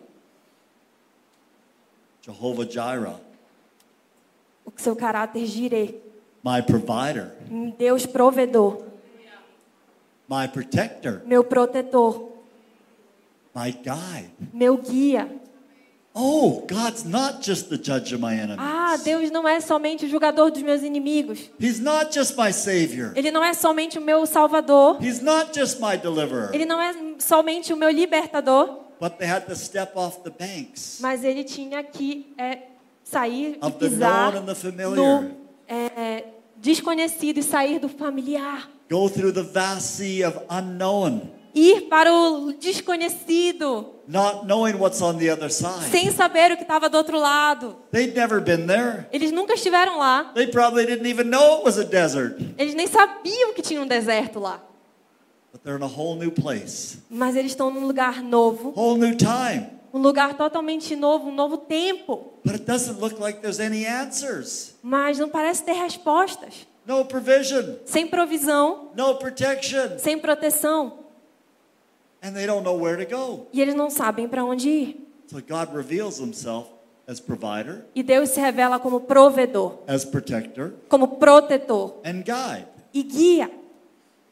[2.24, 3.16] Jehovah Jireh,
[4.66, 5.96] O seu caráter girê.
[6.44, 7.32] My provider,
[7.78, 8.84] Deus provedor,
[10.28, 12.30] my protector, meu protetor,
[13.54, 14.32] my guide.
[14.54, 15.30] meu guia.
[16.14, 18.60] Oh, God's not just the judge of my enemies.
[18.60, 21.50] Ah, Deus não é somente o julgador dos meus inimigos.
[21.58, 23.14] He's not just my savior.
[23.16, 25.02] Ele não é somente o meu salvador.
[25.02, 26.54] He's not just my deliverer.
[26.54, 28.82] Ele não é somente o meu libertador.
[29.00, 32.60] But they had to step off the banks Mas ele tinha que é,
[33.04, 34.96] sair e pisar known and the familiar.
[34.96, 35.41] no
[35.72, 36.26] é,
[36.58, 38.68] desconhecido e sair do familiar.
[38.90, 41.22] Go through the vast sea of unknown,
[41.54, 45.90] Ir para o desconhecido, not knowing what's on the other side.
[45.92, 47.76] sem saber o que estava do outro lado.
[47.92, 49.08] They'd never been there.
[49.12, 50.32] Eles nunca estiveram lá.
[50.34, 52.38] They probably didn't even know it was a desert.
[52.58, 54.62] Eles nem sabiam que tinha um deserto lá.
[55.52, 59.16] But they're in a whole new place, Mas eles estão num lugar novo, whole new
[59.18, 59.68] time.
[59.94, 62.34] Um lugar totalmente novo, um novo tempo.
[62.44, 64.76] But it doesn't look like there's any answers.
[64.82, 66.68] Mas não parece ter respostas.
[66.86, 69.98] No provision, Sem provisão, no protection.
[70.00, 71.00] sem proteção.
[72.24, 73.48] And they don't know where to go.
[73.54, 75.08] E eles não sabem para onde ir.
[75.28, 76.70] So God reveals himself
[77.08, 82.68] as provider, E Deus se revela como provedor, as protector, como protetor and guide.
[82.94, 83.50] e guia.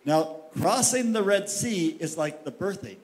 [0.06, 2.98] Now, crossing the Red Sea is like the birthing.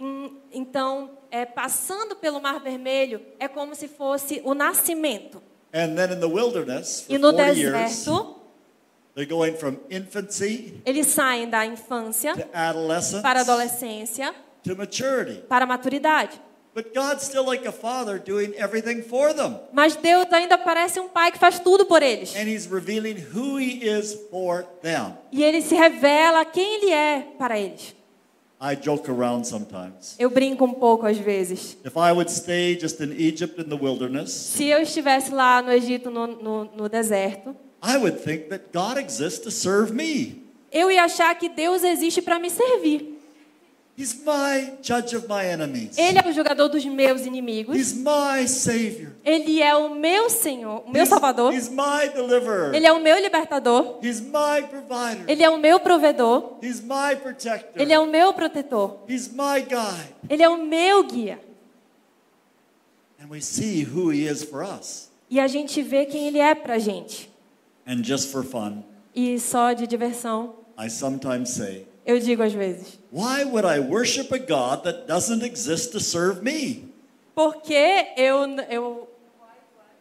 [0.00, 5.42] Hum, Então, é, passando pelo Mar Vermelho é como se fosse o nascimento.
[5.74, 8.36] And then in the wilderness, for E no 40 years, deserto,
[9.14, 12.34] they're going from infancy eles saem da infância
[13.22, 14.34] para a adolescência,
[15.48, 16.38] para a maturidade.
[16.74, 19.58] But God's still like a father doing everything for them.
[19.72, 22.34] Mas Deus ainda parece um pai que faz tudo por eles.
[22.34, 25.14] And he's revealing who he is for them.
[25.30, 27.94] E ele se revela quem ele é para eles.
[28.64, 30.14] I joke around sometimes.
[30.20, 31.76] Eu brinco um pouco às vezes.
[31.84, 35.72] If I would stay just in Egypt in the wilderness, Se eu estivesse lá no
[35.72, 40.44] Egito, no, no, no deserto, I would think that God exists to serve me.
[40.70, 43.11] eu ia achar que Deus existe para me servir.
[43.96, 45.98] He's my judge of my enemies.
[45.98, 47.76] Ele é o julgador dos meus inimigos.
[47.76, 49.12] He's my savior.
[49.22, 51.52] Ele é o meu Senhor, o meu He's- Salvador.
[51.52, 52.74] He's my deliverer.
[52.74, 53.98] Ele é o meu libertador.
[54.02, 55.24] He's my provider.
[55.28, 56.54] Ele é o meu provedor.
[56.62, 57.80] He's my protector.
[57.80, 58.98] Ele é o meu protetor.
[59.06, 60.14] He's my guide.
[60.28, 61.38] Ele é o meu guia.
[63.22, 65.10] And we see who he is for us.
[65.30, 67.30] E a gente vê quem ele é pra gente.
[67.86, 68.82] And just for fun,
[69.14, 74.32] E só de diversão, I sometimes say, eu digo às vezes: why would I worship
[74.32, 76.88] a God that doesn't exist to serve me?
[77.34, 79.08] por que eu, eu,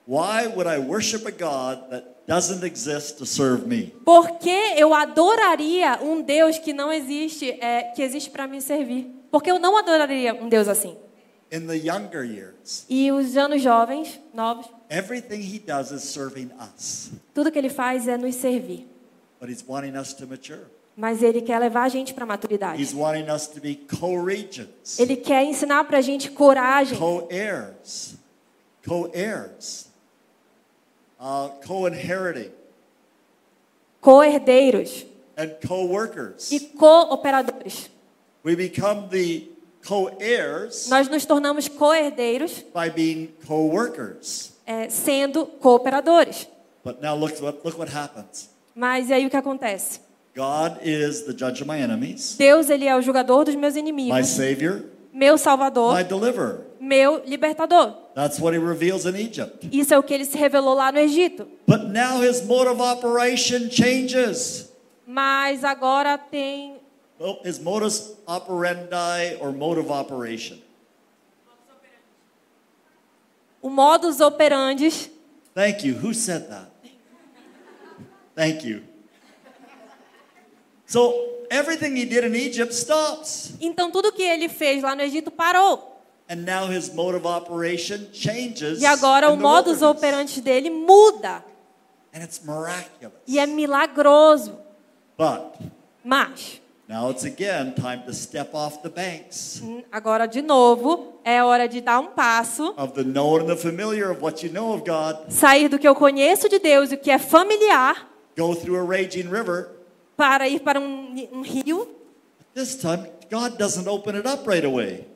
[0.08, 3.94] Why would I worship a God that doesn't exist to serve me?
[4.04, 9.10] por que eu adoraria um Deus que não existe, é, que existe para me servir?
[9.30, 10.98] Porque eu não adoraria um Deus assim.
[11.52, 17.12] In the younger years, E os anos jovens, novos, everything he does is serving us,
[17.34, 18.88] tudo que ele faz é nos servir.
[19.40, 20.66] but he's wanting us to mature.
[20.95, 22.82] Mas ele quer levar a gente para a maturidade.
[22.82, 28.15] He's wanting us to be co-regents, Ele quer ensinar para a gente coragem, co-heirs,
[28.86, 29.88] co-heirs,
[31.19, 32.51] uh, co-inheriting,
[34.01, 35.06] co-herdeiros
[35.38, 36.51] and co-workers.
[36.51, 37.89] e co-operadores.
[38.43, 39.47] We become the
[39.88, 44.54] co-heirs Nós nos tornamos co-herdeiros by being co-workers.
[44.65, 46.47] é, sendo cooperadores.
[46.84, 48.49] But now look what look what happens.
[48.75, 49.99] Mas e aí o que acontece?
[50.36, 53.80] God is the judge of my enemies, Deus ele é o julgador dos meus my
[53.82, 56.62] inimigos, savior, meu salvador, my deliverer.
[56.80, 57.96] meu libertador.
[58.15, 59.67] That's what he reveals in Egypt.
[59.72, 61.48] Isso é o que ele se revelou lá no Egito.
[61.67, 64.70] But now his mode of operation changes.
[65.06, 66.76] Mas agora tem
[67.20, 70.58] Well, his modus operandi or mode of operation.
[73.62, 74.89] o modus operandi.
[75.54, 75.94] Thank you.
[75.96, 76.72] Who said that?
[78.36, 78.82] Thank you.
[80.91, 83.54] So everything he did in Egypt stops.
[83.62, 85.89] Então tudo que ele fez lá no Egito parou.
[86.30, 88.82] And now his mode of operation changes.
[88.82, 91.45] E agora o modus operandi dele muda.
[92.13, 93.13] And it's miraculous.
[93.25, 94.60] E é milagroso.
[95.17, 95.62] But
[96.04, 101.41] Mas now it's again time to step off the banks hum, agora de novo é
[101.41, 104.73] hora de dar um passo, of the known and the familiar of what you know
[104.73, 105.32] of God.
[105.32, 108.84] sair do que eu conheço de Deus e o que é familiar Go through a
[108.84, 109.81] raging river.
[110.15, 111.88] Para ir para um, um rio.
[112.54, 115.08] This time, God doesn't open it up right away.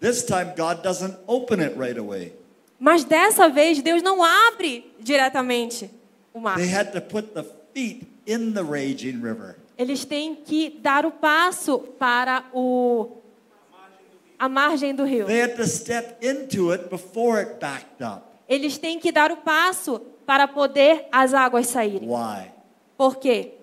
[0.00, 2.32] This time, God doesn't open it right away.
[2.78, 5.90] Mas dessa vez Deus não abre diretamente
[6.32, 6.56] o mar.
[6.56, 9.56] They had to put the feet in the raging river.
[9.78, 13.22] Eles têm que dar o passo para o
[14.38, 15.26] a margem do rio.
[15.26, 18.22] They had to step into it before it backed up.
[18.48, 22.08] Eles têm que dar o passo para poder as águas saírem.
[22.08, 22.52] Why?
[22.96, 23.55] Por quê?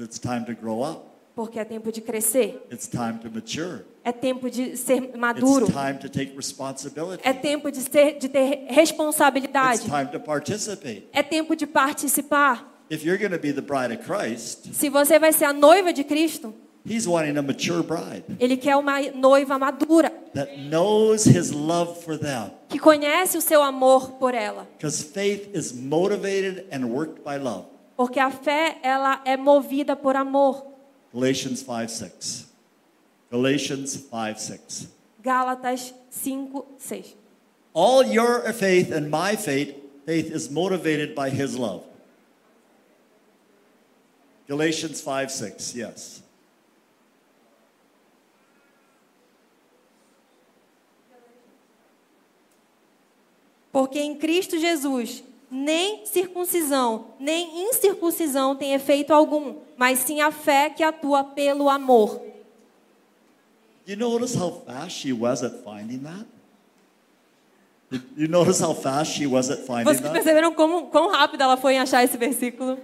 [0.00, 1.02] It's time to grow up.
[1.34, 3.84] Porque é tempo de crescer, It's time to mature.
[4.04, 7.22] é tempo de ser maduro, It's time to take responsibility.
[7.26, 11.08] é tempo de, ser, de ter It's responsabilidade, time to participate.
[11.12, 12.68] é tempo de participar.
[12.90, 15.92] If you're going to be the bride of Christ, Se você vai ser a noiva
[15.92, 21.50] de Cristo, He's wanting a mature bride Ele quer uma noiva madura, that knows His
[21.50, 22.50] love for them.
[22.68, 24.66] que conhece o seu amor por ela.
[24.76, 27.66] Because faith is motivated and worked by love.
[27.96, 30.66] Porque a fé, ela é movida por amor.
[31.12, 32.46] Galatians 5 6.
[33.30, 34.88] Galatians 5 6.
[35.22, 37.16] Gálatas 5, 6.
[37.74, 39.74] All your faith and my faith,
[40.04, 41.84] faith is motivated by His love.
[44.48, 46.22] Galatians 5 6, yes.
[53.72, 55.22] Porque em Cristo Jesus,
[55.54, 62.20] nem circuncisão, nem incircuncisão tem efeito algum, mas sim a fé que atua pelo amor.
[63.86, 66.26] You notice how fast she was at finding that?
[68.16, 70.12] You notice how fast she was at finding Vocês that?
[70.14, 72.78] perceberam como, quão rápido ela foi em achar esse versículo?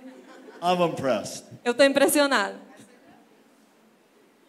[0.63, 1.45] I'm impressed.
[1.65, 2.57] Eu estou impressionada.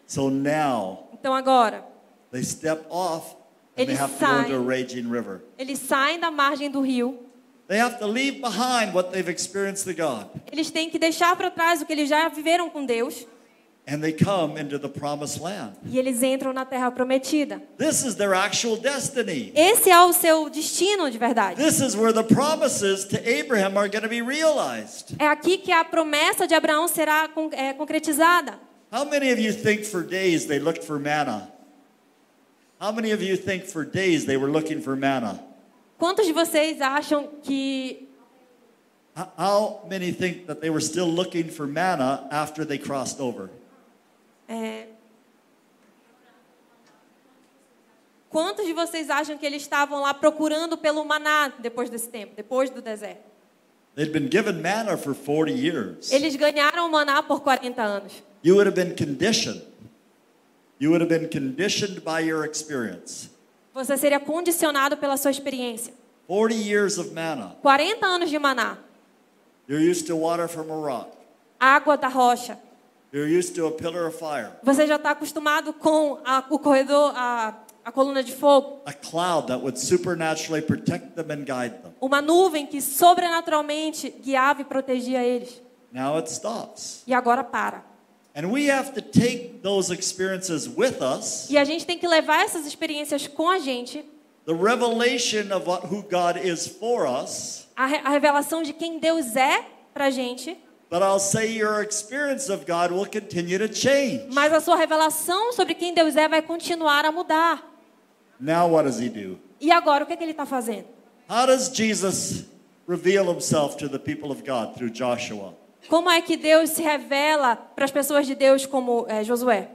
[0.06, 1.84] So now Então agora,
[2.32, 3.34] they step off
[3.78, 4.66] and they Eles have to go a saem.
[4.66, 5.40] raging river.
[5.56, 7.18] eles saem da margem do rio,
[7.70, 10.26] They have to leave behind what they've experienced to God.
[10.50, 13.24] eles têm que deixar para trás o que eles já viveram com Deus
[13.86, 15.76] And they come into the promised land.
[15.86, 17.62] e eles entram na terra prometida.
[17.78, 19.52] This is their actual destiny.
[19.54, 21.62] Esse é o seu destino de verdade.
[21.62, 25.14] This is where the promises to Abraham are going to be realized.
[25.16, 27.28] É aqui que a promessa de Abraão será
[27.78, 28.58] concretizada.
[28.92, 31.48] How many of you think for days they looked for manna?
[32.80, 35.40] How many of you think for days they were looking for manna?
[36.00, 38.08] Quantos de vocês acham que
[39.36, 43.50] How many think that they were still looking for manna after they crossed over?
[44.48, 44.86] É...
[48.30, 52.70] Quantos de vocês acham que eles estavam lá procurando pelo maná depois desse tempo, depois
[52.70, 53.28] do deserto?
[53.94, 56.12] They'd been given manna for 40 years.
[56.12, 58.22] Eles ganharam maná por 40 anos.
[58.42, 59.60] You would have been conditioned.
[60.78, 63.28] You would have been conditioned by your experience.
[63.74, 65.94] Você seria condicionado pela sua experiência.
[66.26, 67.56] 40 years of manna.
[67.62, 68.78] 40 anos de maná,
[69.68, 71.10] You're used to water from a rock.
[71.58, 72.58] água da rocha.
[73.12, 77.12] You're used to a pillar of fire, Você já está acostumado com a- o corredor,
[77.16, 77.54] a,
[77.84, 81.92] a coluna de fogo, a cloud that would supernaturally protect them and guide them.
[82.00, 85.60] uma nuvem que sobrenaturalmente guiava e protegia eles.
[85.92, 87.02] Now it stops.
[87.06, 87.84] E agora para.
[88.34, 92.44] And we have to take those experiences with us, E a gente tem que levar
[92.44, 94.04] essas experiências com a gente,
[94.46, 97.66] the revelation of who God is for us.
[97.76, 100.56] a, re- a revelação de quem Deus é pra gente,
[100.88, 104.26] But I'll say your experience of God will continue to change.
[104.32, 107.64] mas a sua revelação sobre quem Deus é vai continuar a mudar.
[108.40, 109.38] Now, what does he do?
[109.60, 110.86] E agora, o que, é que ele está fazendo?
[111.28, 112.44] How does Jesus
[112.88, 115.54] reveal himself to the people of God through Joshua?
[115.90, 119.68] Como é que Deus se revela para as pessoas de Deus como eh, Josué?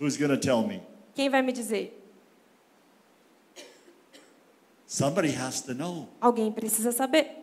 [0.00, 0.82] Who's to tell me?
[1.14, 1.92] Quem vai me dizer?
[4.86, 6.08] Somebody has to know.
[6.18, 7.42] Alguém precisa saber.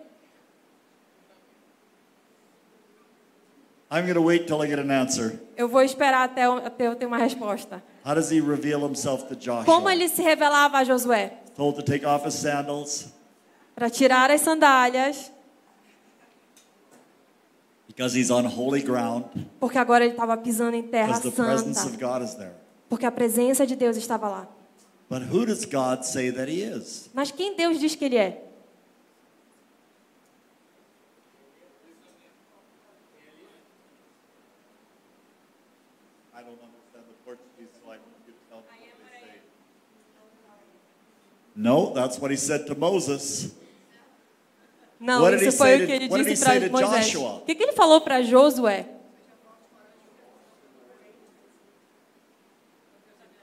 [3.92, 5.40] I'm to wait till I get an answer.
[5.56, 7.82] Eu vou esperar até eu, até eu ter uma resposta.
[8.04, 9.66] How does he reveal himself to Joshua?
[9.66, 11.34] Como ele se revelava a Josué?
[11.56, 13.14] Told to take off his sandals
[13.76, 15.32] Para tirar as sandálias,
[17.90, 19.26] because he's on holy ground,
[19.60, 21.98] porque agora ele estava pisando em terra because the presence of santa.
[21.98, 22.54] God is there.
[22.88, 24.48] Porque a presença de Deus estava lá.
[25.10, 27.10] But who does God say that he is?
[27.14, 28.46] Mas quem Deus diz que ele é?
[36.32, 39.42] I don't understand the Portuguese, so I want you to tell me what they say.
[41.56, 43.56] No, that's what he said to Moses.
[45.00, 47.16] Não, What isso foi o to- que ele did disse para to Moisés.
[47.16, 48.86] O que, que ele falou para Josué?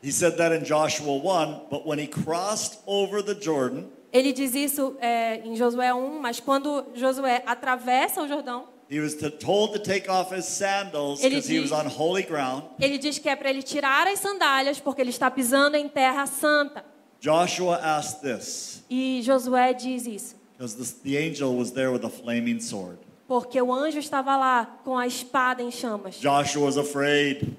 [0.03, 4.55] He said that in Joshua 1, but when he crossed over the Jordan, Ele diz
[4.55, 9.73] isso é, em Josué 1, mas quando Josué atravessa o Jordão, he was to, told
[9.73, 12.65] to take off his sandals Ele because he was on holy ground.
[12.81, 16.25] ele diz que é para ele tirar as sandálias, porque ele está pisando em terra
[16.27, 16.85] santa.
[17.21, 22.11] Joshua asked this E Josué diz isso, because the, the angel was there with a
[22.11, 22.99] flaming sword.
[23.29, 26.17] porque o anjo estava lá com a espada em chamas.
[26.21, 27.57] Joshua was afraid.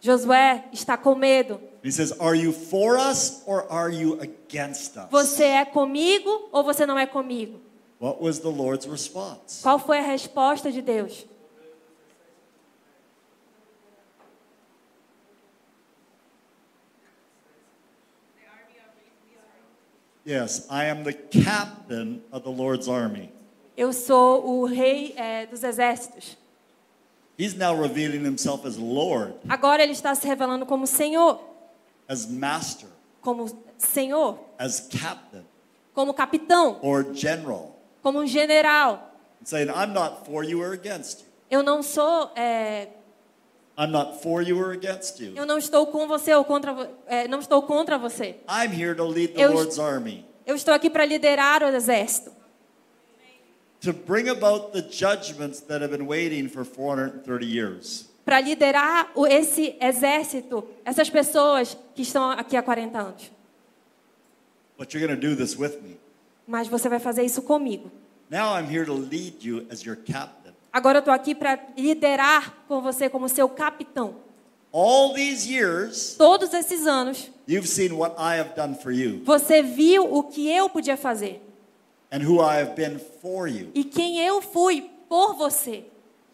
[0.00, 1.60] Josué está com medo.
[1.82, 5.08] He says, Are you for us or are you against us?
[5.10, 7.60] Você é comigo ou você não é comigo?
[8.00, 9.62] What was the Lord's response?
[9.62, 11.24] Qual foi a resposta de Deus?
[20.28, 23.32] Yes, I am the captain of the Lord's army.
[23.74, 26.36] Eu sou o rei é, dos exércitos.
[27.38, 31.40] He's now revealing himself as Lord, Agora ele está se revelando como Senhor,
[32.06, 32.90] as master,
[33.22, 33.46] como
[33.78, 35.46] Senhor, as captain,
[35.94, 37.74] como capitão, or general.
[38.02, 39.00] como um general.
[39.44, 41.26] Saying, I'm not for you or against you.
[41.50, 42.88] Eu não sou, é,
[43.78, 45.34] I'm not for you or against you.
[45.36, 48.36] eu não estou com você ou contra, é, não estou contra você.
[48.48, 52.32] I'm here to lead the Eu- Lord's army, Eu estou aqui para liderar o exército,
[53.80, 58.06] to bring about the judgments that have been waiting for 430 years.
[58.24, 63.30] para liderar o- esse exército, essas pessoas que estão aqui há 40 anos.
[64.76, 65.96] But you're going to do this with me.
[66.46, 67.90] Mas você vai fazer isso comigo.
[68.30, 70.47] Now I'm here to lead you as your captain.
[70.72, 74.16] Agora eu estou aqui para liderar com você como seu capitão.
[74.72, 79.62] All these years, Todos esses anos, you've seen what I have done for you você
[79.62, 81.40] viu o que eu podia fazer
[82.12, 83.70] and who I have been for you.
[83.74, 85.84] e quem eu fui por você.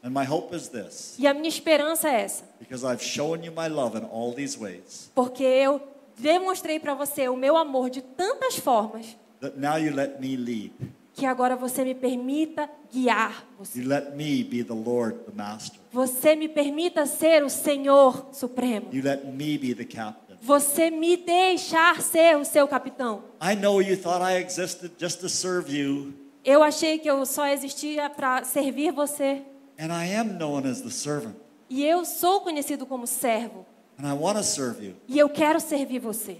[0.02, 3.52] And my hope is this E a minha esperança é essa, because I've shown you
[3.52, 5.80] my love in all these ways, porque eu
[6.18, 10.72] demonstrei para você o meu amor de tantas formas that now you let me lead.
[11.14, 13.80] Que agora você me permita guiar você.
[13.80, 15.80] You let me be the Lord, the Master.
[15.92, 18.88] Você me permita ser o Senhor Supremo.
[18.92, 20.36] You let me be the captain.
[20.42, 23.22] Você me deixar ser o seu capitão.
[23.40, 26.12] I know you thought I existed just to serve you,
[26.44, 29.40] Eu achei que eu só existia para servir você.
[29.78, 31.34] and I am known as the servant,
[31.70, 33.64] E eu sou conhecido como servo.
[33.98, 34.94] and I want to serve you.
[35.08, 36.38] E eu quero servir você.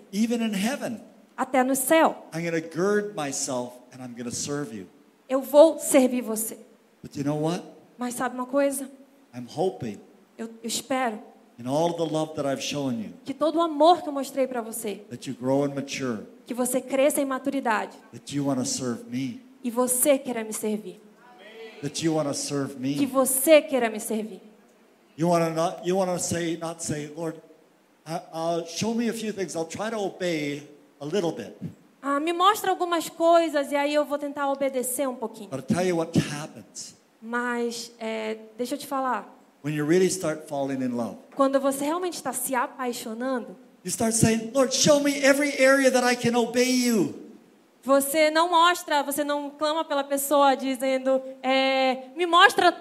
[1.36, 2.26] Até no céu.
[2.34, 4.86] I'm going to gird myself and I'm going to serve you.
[5.28, 6.59] Eu vou servir você.
[7.03, 7.62] But you know what?
[7.97, 8.90] Mas sabe uma coisa?
[9.34, 9.99] I'm hoping
[10.36, 11.18] Eu, eu espero
[11.59, 14.47] in all the love that I've shown you, que todo o amor que eu mostrei
[14.47, 18.59] para você, that you grow and mature, que você cresça em maturidade that you want
[18.59, 21.01] to serve me, e você queira me servir.
[21.82, 23.07] that you want to serve Que me.
[23.07, 24.40] você queira me servir.
[25.16, 27.40] You want to not you want to say not say, Lord,
[28.05, 29.55] uh, uh, show me a few things.
[29.55, 30.62] I'll try to obey
[31.01, 31.57] a little bit.
[32.07, 35.48] Ah, me mostra algumas coisas e aí eu vou tentar obedecer um pouquinho.
[35.48, 39.26] But I'll tell you what happens Mas é, deixa eu te falar,
[39.64, 41.16] when you really start falling in love.
[41.34, 46.05] quando você realmente está se apaixonando, You start saying, Lord, show me every area that
[46.07, 47.14] I can obey you.
[47.82, 52.74] você não mostra, você não clama pela pessoa dizendo, é, me mostra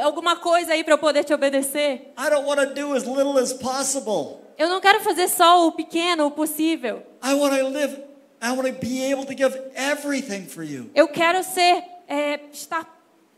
[0.00, 2.12] alguma coisa aí para eu poder te obedecer.
[2.16, 4.38] I don't want to do as little as possible.
[4.56, 7.02] Eu não quero fazer só o pequeno, o possível.
[7.24, 8.02] I want to live,
[8.42, 12.86] I want to be able to give everything for you, Eu quero ser, é, estar,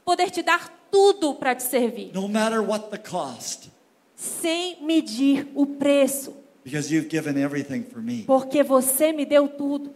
[0.05, 3.71] poder te dar tudo para te servir, no matter what the cost,
[4.15, 6.35] sem medir o preço,
[6.65, 8.23] because you've given everything for me.
[8.27, 9.93] porque você me deu tudo.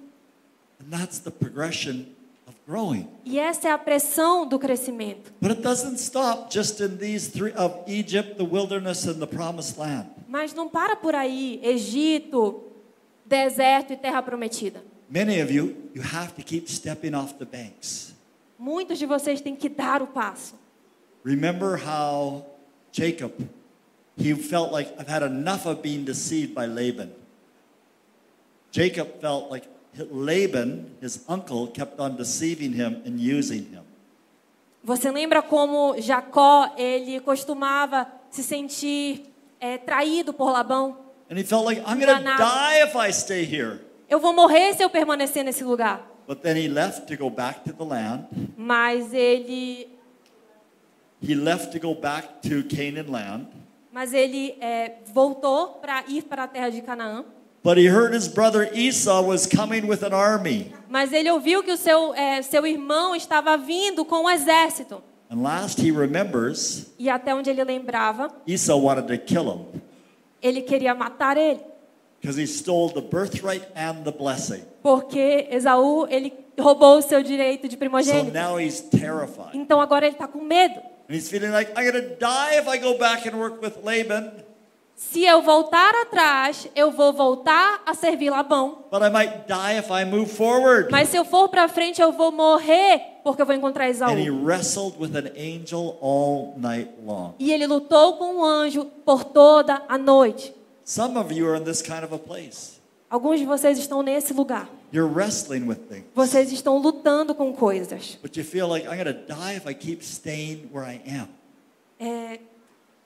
[0.81, 2.07] And that's the progression
[2.47, 3.09] of growing.
[3.25, 5.33] E essa é a pressão do crescimento.
[5.41, 9.79] But it doesn't stop just in these three of Egypt, the wilderness, and the promised
[9.79, 10.09] land.
[10.29, 12.65] Mas não para por aí, Egito,
[13.25, 14.83] deserto e terra prometida.
[15.09, 18.13] Many of you, you have to keep stepping off the banks.
[18.59, 20.55] Muitos de vocês têm que dar o passo.
[21.23, 22.45] Remember how
[22.93, 23.33] Jacob,
[24.17, 27.13] he felt like, I've had enough of being deceived by Laban.
[28.71, 29.67] Jacob felt like
[30.11, 33.83] Laban, his uncle, kept on deceiving him and using him.
[34.85, 39.25] Você lembra como Jacó ele costumava se sentir
[39.61, 40.97] é, traído por Labão?
[41.29, 43.81] And he felt like, I'm going to die if I stay here.
[44.09, 46.07] Eu vou morrer se eu permanecer nesse lugar.
[46.27, 48.27] But then he left to go back to the land.
[48.57, 49.89] Mas ele,
[51.23, 53.47] He left to go back to Canaan land.
[53.93, 57.25] mas ele é, voltou para ir para a terra de Canaã.
[57.65, 60.73] But he heard his brother Esau was coming with an army.
[60.89, 65.03] Mas ele ouviu que o seu, é, seu irmão estava vindo com um exército.
[65.29, 69.81] And last he remembers, E até onde ele lembrava, Esau wanted to kill him
[70.43, 71.61] ele queria matar ele.
[72.21, 74.63] Because he stole the birthright and the blessing.
[74.83, 78.33] Porque Esaú, ele roubou o seu direito de So primogênito.
[78.33, 79.51] now he's terrified.
[79.55, 80.81] Então agora ele está com medo.
[81.09, 83.75] And he's feeling like, I'm going to die if I go back and work with
[83.85, 84.33] Laban,
[84.99, 88.87] Se eu voltar atrás, eu vou voltar a servir Labão.
[88.91, 90.89] but I might die if I move forward.
[90.91, 94.09] Mas se eu for para frente, eu vou morrer porque eu vou encontrar Esaú.
[94.13, 97.35] And he wrestled with an angel all night long.
[97.39, 100.55] E ele lutou com um anjo por toda a noite.
[100.87, 102.81] Some of you are in this kind of a place.
[103.11, 104.69] Alguns de vocês estão nesse lugar.
[104.93, 106.05] You're wrestling with things.
[106.15, 108.17] Vocês estão lutando com coisas.
[108.23, 111.29] But you feel like, I'm going to die if I keep staying where I am.
[111.99, 112.39] É,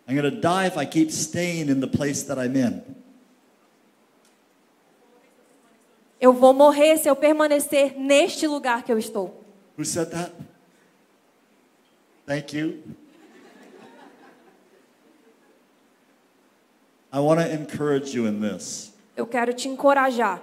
[0.07, 2.83] I'm going to die if I keep staying in the place that I'm in.
[6.21, 9.43] eu vou morrer se eu permanecer neste lugar que eu estou.
[9.79, 10.33] Who said that?
[12.27, 12.83] Thank you.
[17.13, 20.41] I want to encourage you in this Eu quero te encorajar.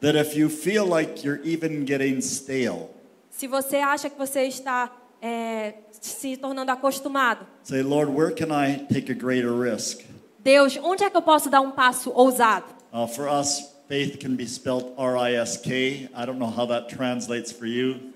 [0.00, 2.90] that if you feel like you're even getting stale,
[3.30, 4.90] Se você acha que você está
[5.22, 10.04] é, se tornando acostumado, say, Lord, where can I take a greater risk?
[10.40, 12.66] Deus, onde é que eu posso dar um passo ousado?
[12.92, 17.66] Uh, for us, faith can be spelled R I don't know how that translates for
[17.66, 18.12] you.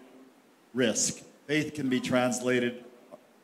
[0.74, 1.22] Risk.
[1.46, 2.82] Faith can be translated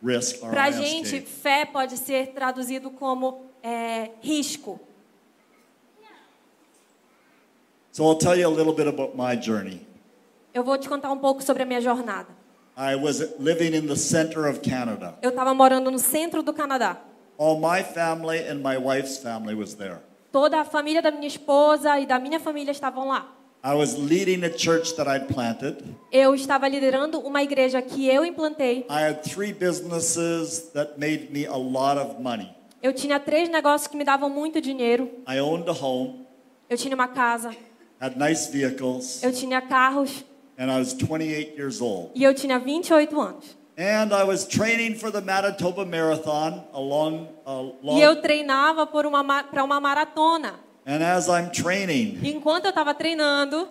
[0.02, 4.80] risk, Para gente, fé pode ser traduzido como é, risco.
[7.92, 9.86] So I'll tell you a little bit about my journey.
[10.54, 12.28] Eu vou te contar um pouco sobre a minha jornada.
[12.76, 15.18] I was living in the center of Canada.
[15.20, 16.96] Eu estava morando no centro do Canadá.
[17.36, 19.98] All my family and my wife's family was there.
[20.32, 23.34] Toda a família da minha esposa e da minha família estavam lá.
[23.64, 25.82] I was leading a church that I'd planted.
[26.12, 28.86] Eu estava liderando uma igreja que eu implantei.
[28.88, 32.57] I had three businesses that made me a lot of money.
[32.82, 35.10] Eu tinha três negócios que me davam muito dinheiro.
[35.28, 36.26] I owned a home,
[36.70, 37.50] Eu tinha uma casa,
[38.00, 40.24] had nice vehicles, eu tinha carros
[40.58, 42.10] and I was 28 years old.
[42.14, 43.56] e eu tinha 28 anos.
[43.76, 47.28] And I was training for the Manitoba Marathon along,
[47.96, 50.54] E eu treinava para uma, ma- pra uma maratona.
[50.86, 53.68] and as I'm training, enquanto eu estava treinando,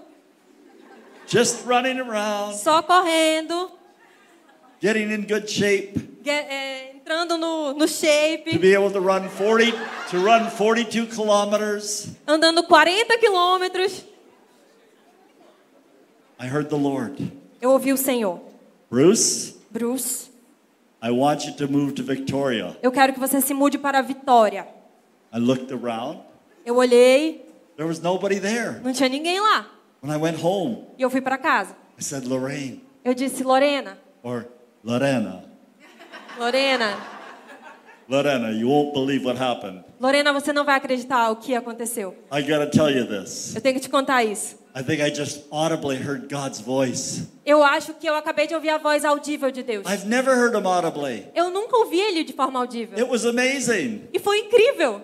[1.28, 3.70] just running around, só correndo,
[4.82, 9.28] getting in good shape ge- é, entrando no, no to shape, be able to run
[9.30, 9.72] 40
[10.12, 12.10] to run 42 kilometers.
[12.28, 14.04] andando 40 quilômetros,
[16.40, 17.32] I heard the Lord.
[17.62, 18.40] eu ouvi o Senhor.
[18.90, 20.30] Bruce, Bruce,
[21.02, 22.78] I want you to move to Victoria.
[22.82, 24.68] eu quero que você se mude para Vitória.
[25.34, 26.20] I looked around.
[26.66, 28.80] Eu olhei, There was nobody there.
[28.84, 29.68] não tinha ninguém lá.
[30.02, 31.76] When I went home, E eu fui para casa.
[32.00, 34.46] I said, Lorraine Eu disse, Lorena, or
[34.84, 35.44] Lorena.
[36.40, 36.96] Lorena,
[38.10, 39.84] Lorena, you won't believe what happened.
[40.00, 42.16] Lorena, você não vai acreditar o que aconteceu.
[42.32, 43.56] I gotta tell you this.
[43.56, 44.56] Eu tenho que te contar isso.
[44.76, 47.28] I think I just audibly heard God's voice.
[47.46, 49.86] Eu acho que eu acabei de ouvir a voz audível de Deus.
[49.88, 51.26] I've never heard him audibly.
[51.36, 52.98] Eu nunca ouvi ele de forma audível.
[52.98, 54.08] It was amazing.
[54.14, 55.02] E foi incrível.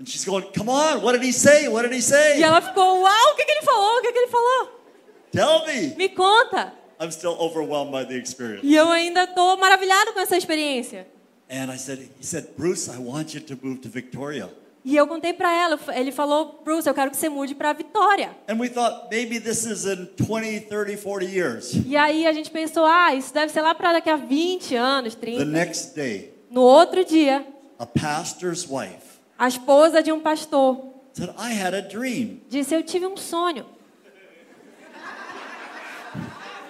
[0.00, 1.68] And she's going, Come on, what did he say?
[1.68, 2.38] What did he say?
[2.38, 3.98] E ela ficou, uau, o que, que ele falou?
[3.98, 4.82] O que, que ele falou?
[5.30, 5.94] Tell me.
[5.96, 6.81] Me conta.
[7.02, 8.60] I'm still overwhelmed by the experience.
[8.62, 11.06] E eu ainda estou maravilhado com essa experiência.
[11.50, 14.48] And I said, He said, Bruce, I want you to move to Victoria.
[14.84, 18.36] E eu contei para ela, ele falou, Bruce, eu quero que você mude para Vitória.
[18.48, 21.72] And we thought maybe this is in 20, 30, 40 years.
[21.86, 25.14] E aí a gente pensou, ah, isso deve ser lá para daqui a 20 anos,
[25.14, 25.44] The 30.
[25.44, 27.46] next day, No outro dia,
[27.78, 32.40] a pastor's wife a esposa de um pastor said, I had a dream.
[32.48, 33.64] disse, eu tive um sonho.
[33.68, 34.46] I had a dream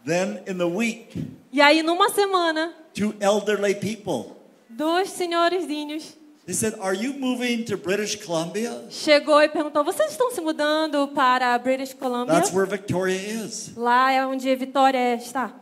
[0.05, 4.36] Then in the week, E aí numa semana, two elderly people,
[4.68, 8.86] dois senhorzinhos they said, Are you moving to British Columbia?
[8.90, 12.34] chegou e perguntou, vocês estão se mudando para British Columbia?
[12.34, 13.72] That's where Victoria is.
[13.76, 15.53] Lá é onde Vitória está.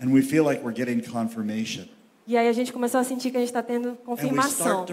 [0.00, 1.88] And we feel like we're getting confirmation.
[2.28, 4.84] E aí a gente começou a sentir que a gente está tendo confirmação.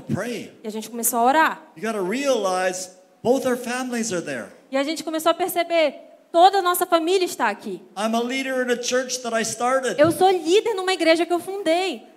[0.63, 1.63] E a gente começou a orar.
[1.75, 4.47] You got to realize both our families are there.
[4.71, 5.95] E a gente começou a perceber,
[6.31, 7.81] toda a nossa família está aqui.
[7.97, 9.99] I'm a leader in a church that I started.
[9.99, 12.07] Eu sou líder numa igreja que eu fundei.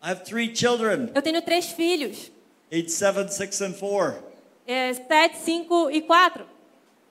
[0.00, 2.30] I have three children, Eu tenho três filhos.
[2.72, 4.22] age seven, six, and four.
[4.68, 6.46] É, sete, cinco e quatro.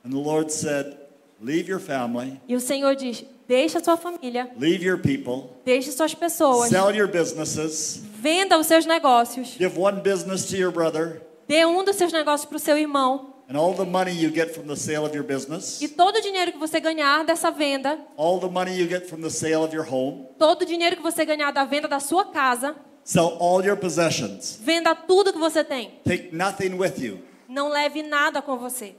[0.05, 0.95] And the Lord said,
[1.41, 6.13] Leave your family, E o Senhor diz, deixa sua família, leave your people, deixe suas
[6.13, 11.65] pessoas, sell your businesses, venda os seus negócios, give one business to your brother, dê
[11.65, 13.33] um dos seus negócios para o seu irmão.
[13.49, 16.21] and all the money you get from the sale of your business, E todo o
[16.21, 19.75] dinheiro que você ganhar dessa venda, all the money you get from the sale of
[19.75, 23.65] your home, todo o dinheiro que você ganhar da venda da sua casa, sell all
[23.65, 24.59] your possessions.
[24.61, 25.89] venda tudo que você tem.
[26.05, 27.17] Take nothing with you.
[27.47, 28.93] Não leve nada com você.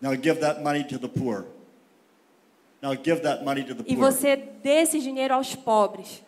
[0.00, 1.46] Now give that money to the poor.
[2.84, 4.12] Now give that money to the E poor.
[4.12, 6.22] você dê esse dinheiro aos pobres.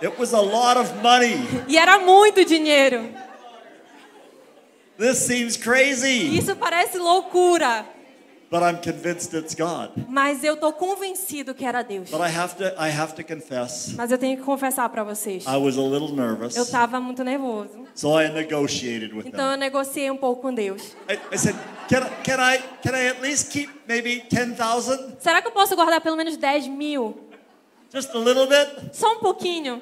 [0.00, 1.36] It was a lot of money.
[1.66, 3.08] E era muito dinheiro.
[4.96, 7.84] This seems crazy, Isso parece loucura,
[8.50, 9.90] but I'm convinced it's God.
[10.08, 12.08] mas eu tô convencido que era Deus.
[12.10, 15.44] But I have to I have to confess, Mas eu tenho que confessar para vocês.
[15.46, 16.56] I was a little nervous.
[16.56, 17.86] Eu tava muito nervoso.
[17.94, 19.58] So I negotiated with Então eu them.
[19.60, 20.94] negociei um pouco com Deus.
[21.10, 21.56] I, I said,
[21.88, 25.16] can I, can I can I at least keep maybe 10,000?
[25.20, 27.16] Será que eu posso guardar pelo menos 10 mil?
[27.92, 28.94] Just a little bit?
[28.96, 29.80] Só um pouquinho.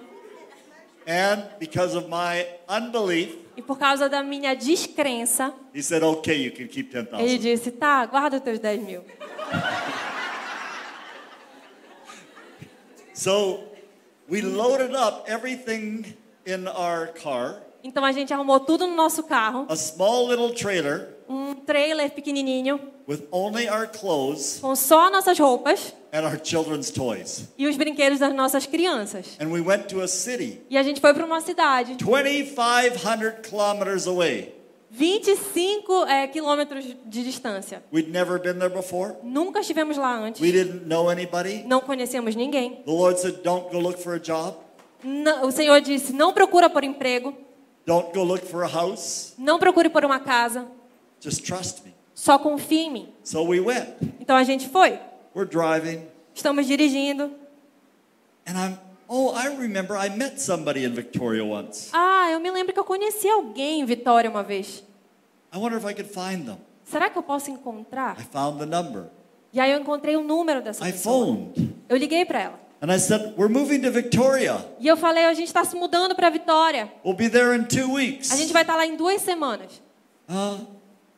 [1.06, 6.50] And because of my unbelief, E por causa da minha descrença, he said, okay, you
[6.50, 7.38] can keep ele 10,000.
[7.38, 9.04] disse: tá, guarda os teus 10 mil.
[13.12, 13.60] So
[14.28, 19.66] we loaded up everything in our car, Então a gente arrumou tudo no nosso carro,
[19.68, 25.94] a small little trailer um trailer pequenininho, with only our clothes com só nossas roupas
[26.12, 27.48] and our children's toys.
[27.58, 29.36] e os brinquedos das nossas crianças.
[29.40, 34.06] And we went to a city E a gente foi para uma cidade 2,500 kilometers
[34.06, 34.54] away.
[34.90, 37.82] 25 é, quilômetros de distância.
[37.92, 39.14] We'd never been there before.
[39.22, 40.40] Nunca estivemos lá antes.
[40.40, 41.64] We didn't know anybody.
[41.66, 42.76] Não conhecemos ninguém.
[42.84, 44.56] The Lord said, Don't go look for a job.
[45.02, 47.34] Não- o Senhor disse: não procura por emprego,
[47.84, 49.34] Don't go look for a house.
[49.36, 50.66] não procure por uma casa,
[51.24, 51.94] Just trust me.
[52.14, 53.08] só confie em mim.
[53.22, 53.88] So we went.
[54.20, 54.98] Então a gente foi.
[55.34, 56.06] We're driving.
[56.34, 57.30] Estamos dirigindo.
[58.46, 61.88] And I'm, oh, I remember I met somebody in Victoria once.
[61.94, 64.84] Ah, eu me lembro que eu conheci alguém em Vitória uma vez.
[65.52, 66.58] I wonder if I could find them.
[66.84, 68.18] Será que eu posso encontrar?
[68.20, 69.04] I found the number.
[69.52, 71.26] E aí eu encontrei o número dessa I pessoa.
[71.26, 71.74] phoned.
[71.88, 72.60] Eu liguei para ela.
[72.82, 74.56] And I said, We're moving to Victoria.
[74.78, 76.92] E eu falei, a gente está se mudando para Vitória.
[77.02, 78.30] We'll be there in two weeks.
[78.30, 79.80] A gente vai estar lá em duas semanas.
[80.28, 80.66] Uh,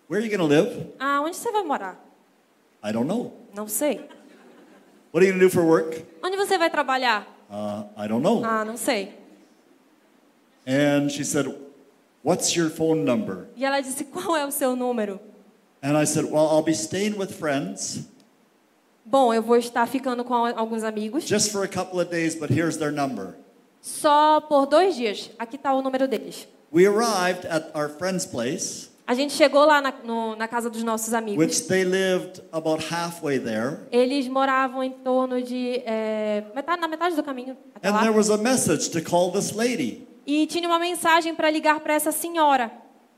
[0.09, 0.93] where are you going to live?
[0.99, 1.97] Ah, onde você vai morar?
[2.83, 3.33] I don't know.
[3.55, 4.09] Não sei.
[5.13, 6.05] What are you going to do for work?
[6.23, 7.27] Onde você vai trabalhar?
[7.51, 8.43] Uh, I don't know.
[8.45, 9.15] Ah, não sei.
[10.67, 11.47] And she said,
[12.23, 13.47] What's your phone number?
[13.57, 15.21] E ela disse, qual é o seu número?
[15.83, 18.09] And I said, Well, I'll be staying with friends
[19.05, 21.25] Bom, eu vou estar ficando com al- alguns amigos.
[21.25, 23.37] just for a couple of days, but here's their number.
[23.81, 25.31] Só por dois dias.
[25.39, 26.49] Aqui está o número deles.
[26.73, 30.83] We arrived at our friend's place, A gente chegou lá na, no- na casa dos
[30.83, 31.39] nossos amigos.
[31.45, 33.79] which they lived about halfway there.
[33.93, 38.01] Eles moravam em torno de é, metade, na metade do caminho até And lá.
[38.01, 40.07] there was a message to call this lady.
[40.27, 42.73] E tinha uma mensagem para ligar para essa senhora.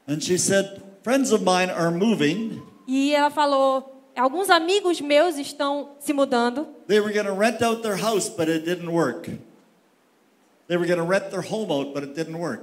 [0.06, 2.60] And she said, Friends of mine are moving.
[2.86, 6.66] E ela falou: alguns amigos meus estão se mudando.
[6.86, 9.30] They were going to rent out their house, but it didn't work.
[10.66, 12.60] They were going to rent their home out, but it didn't work.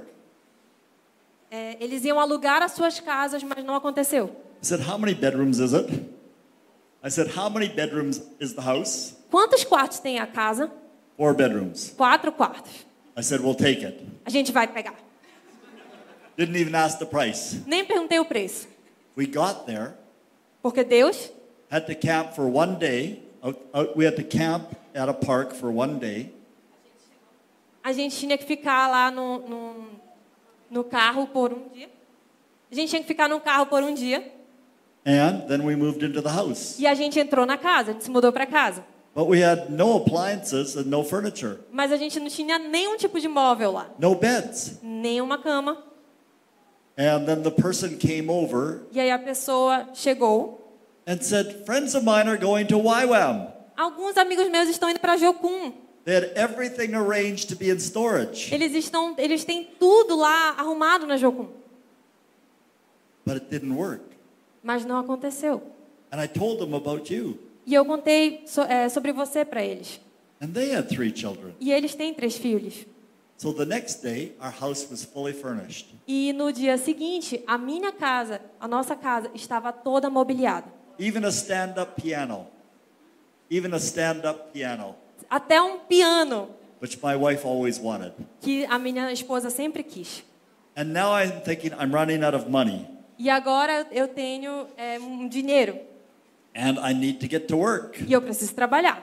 [1.56, 4.26] É, eles iam alugar as suas casas, mas não aconteceu.
[4.62, 5.90] I said, How many bedrooms is it?
[7.02, 9.14] I said, How many bedrooms is the house?
[9.30, 10.70] Quantos quartos tem a casa?
[11.16, 11.94] Four bedrooms.
[11.96, 12.84] Quatro quartos.
[13.16, 14.06] I said, We'll take it.
[14.26, 14.94] A gente vai pegar.
[16.36, 17.62] Didn't even ask the price.
[17.66, 18.68] Nem perguntei o preço,
[19.16, 19.94] We got there,
[20.62, 21.30] porque Deus
[21.70, 23.22] had to camp for one day.
[23.42, 26.34] Out, out, we had to camp at a park for one day.
[27.82, 29.95] a gente tinha que ficar lá no, no,
[30.70, 31.88] no carro por um dia.
[32.70, 34.32] A gente tinha que ficar no carro por um dia.
[35.04, 36.78] And then we moved into the house.
[36.78, 38.84] E a gente entrou na casa, a gente se mudou para casa.
[39.14, 43.18] But we had no appliances and no furniture, Mas a gente não tinha nenhum tipo
[43.20, 43.88] de móvel lá.
[43.98, 44.78] no beds.
[44.82, 45.82] Nenhuma cama.
[46.98, 50.60] And then the person came over E aí a pessoa chegou.
[51.06, 53.52] and said, Friends of mine are going to YWAM.
[53.76, 55.72] Alguns amigos meus estão indo para Jocum.
[56.06, 61.04] They had everything arranged to be in storage, Eles estão, eles têm tudo lá arrumado
[61.06, 61.48] na Jocum.
[63.24, 64.02] but it didn't work.
[64.62, 65.60] Mas não aconteceu.
[66.12, 67.38] And I told them about you.
[67.66, 70.00] E eu contei so- é, sobre você para eles.
[70.40, 71.54] And they had three children.
[71.60, 72.86] E eles têm três filhos.
[73.36, 75.88] So the next day, our house was fully furnished.
[76.06, 80.72] E no dia seguinte, a minha casa, a nossa casa, estava toda mobiliada.
[81.00, 82.46] Even a stand up piano.
[83.50, 84.94] Even a stand up piano,
[85.30, 86.48] Até um piano
[86.80, 88.12] which my wife always wanted.
[88.40, 90.22] que a minha esposa sempre quis.
[90.76, 92.86] And now I'm thinking I'm running out of money
[93.18, 95.78] E agora eu tenho é, um dinheiro
[96.54, 98.02] and I need to get to work.
[98.06, 99.02] e eu preciso trabalhar.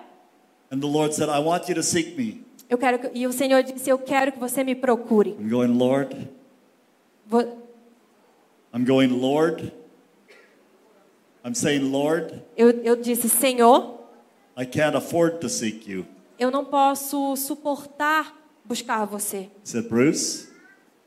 [0.71, 2.43] And the Lord said, I want you to seek me.
[2.69, 5.31] Eu quero que- e o Senhor disse: Eu quero que você me procure.
[5.39, 6.27] I'm going, Lord.
[7.27, 7.57] Vou-
[8.73, 9.71] I'm going, Lord.
[11.45, 13.99] I'm saying, Lord, Eu, eu disse: Senhor,
[14.57, 16.05] I can't afford to seek you.
[16.39, 18.33] Eu não posso suportar
[18.65, 19.49] buscar você.
[19.63, 20.47] Said, Bruce,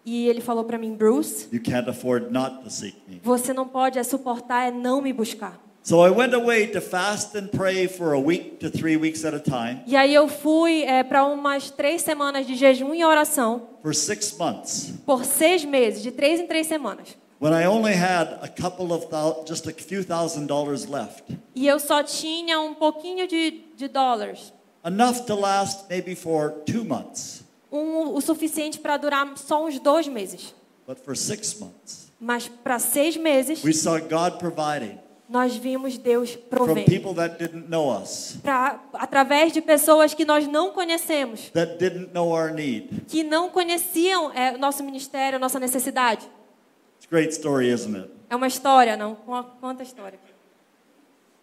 [0.05, 3.21] E ele falou para mim: Bruce, you can't afford not to seek me.
[3.25, 5.61] você não pode é suportar é não me buscar.
[5.83, 9.35] So I went away to fast and pray for a week to three weeks at
[9.35, 13.95] a time E aí eu fui para umas três semanas de jejum e oração for
[13.95, 17.17] six months por seis meses, de três em três semanas.
[17.41, 21.23] when I only had a couple of thou- just a few thousand dollars left.
[21.55, 24.53] E eu só tinha um pouquinho de, de dólares,
[24.87, 30.07] Enough to last maybe for two months, um, o suficiente para durar só uns dois
[30.07, 30.55] meses.
[30.87, 32.07] but for six months.
[32.21, 36.85] Mas para seis meses We saw God providing nós vimos Deus from provendo.
[36.89, 42.13] people that didn't know us, Pra, através de pessoas que nós não conhecemos, that didn't
[42.15, 43.03] know our need.
[43.09, 46.25] que não conheciam é, o nosso ministério, a nossa necessidade.
[46.97, 48.09] It's a great story, isn't it?
[48.31, 49.17] É uma história, não?
[49.17, 50.17] Con- Conta a história.
[50.17, 51.36] I could tell you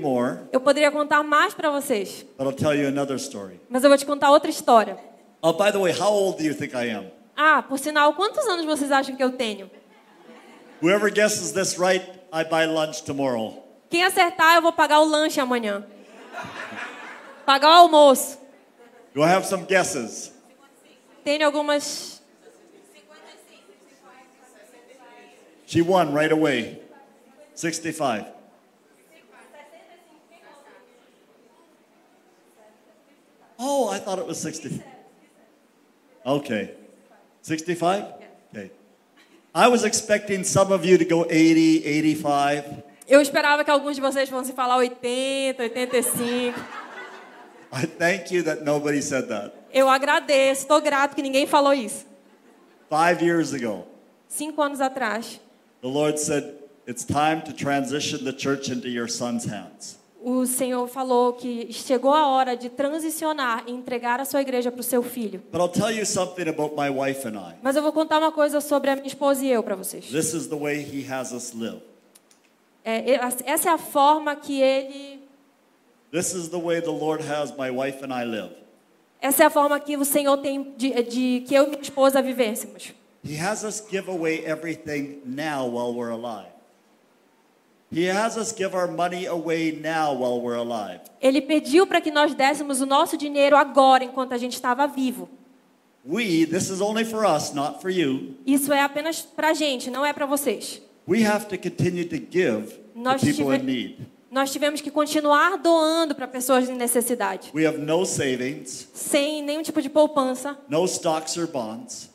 [0.00, 3.60] more, Eu poderia contar mais para vocês, but I'll tell you another story.
[3.68, 4.96] mas eu vou te contar outra história.
[5.42, 7.10] Oh, by the way, how old do you think I am?
[7.36, 9.68] Ah, por sinal, quantos anos vocês acham que eu tenho?
[10.80, 13.62] Whoever guesses this right, I buy lunch tomorrow.
[13.90, 15.84] Quem acertar, eu vou pagar o lanche amanhã.
[17.44, 18.38] Pagar o almoço.
[19.14, 20.32] Do I have some guesses?
[21.24, 22.22] Tem algumas.
[25.66, 26.80] She won right away.
[27.54, 28.26] 65.
[33.58, 34.82] Oh, I thought it was 60.
[36.26, 36.74] Okay.
[37.42, 38.04] 65?
[38.52, 38.70] Okay.
[39.54, 42.82] I was expecting some of you to go 80, 85.
[43.06, 46.58] Eu esperava que alguns de vocês fossem falar 80, 85.
[47.72, 49.52] I thank you that nobody said that.
[49.72, 52.06] Eu agradeço, estou grato que ninguém falou isso.
[52.88, 53.84] Five years ago,
[54.28, 55.40] Cinco anos atrás,
[55.82, 56.44] the Lord said,
[56.86, 59.98] It's time to transition the church into your son's hands.
[60.24, 64.80] O Senhor falou que chegou a hora de transicionar e entregar a sua igreja para
[64.80, 65.42] o seu filho.
[65.52, 67.56] But I'll tell you something about my wife and I.
[67.62, 70.06] Mas eu vou contar uma coisa sobre a minha esposa e eu para vocês.
[70.06, 71.82] This is the way He has us live.
[72.82, 75.20] É, essa é a forma que ele.
[76.10, 78.54] This is the way the Lord has my wife and I live.
[79.20, 82.22] Essa é a forma que o Senhor tem de, de que eu e minha esposa
[82.22, 82.94] vivêssemos.
[83.22, 86.53] He has us give away everything now while we're alive.
[91.20, 95.28] Ele pediu para que nós dessemos o nosso dinheiro agora, enquanto a gente estava vivo.
[96.06, 98.34] We, this is only for us, not for you.
[98.44, 100.82] Isso é apenas para a gente, não é para vocês.
[101.08, 103.96] We have to continue to give to Nós people tive- in need.
[104.30, 109.62] Nós tivemos que continuar doando para pessoas em necessidade, We have no savings, sem nenhum
[109.62, 112.10] tipo de poupança, no stocks or bonds,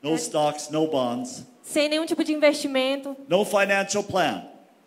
[0.00, 4.44] no stocks, no bonds, sem nenhum tipo de investimento, no financial plan.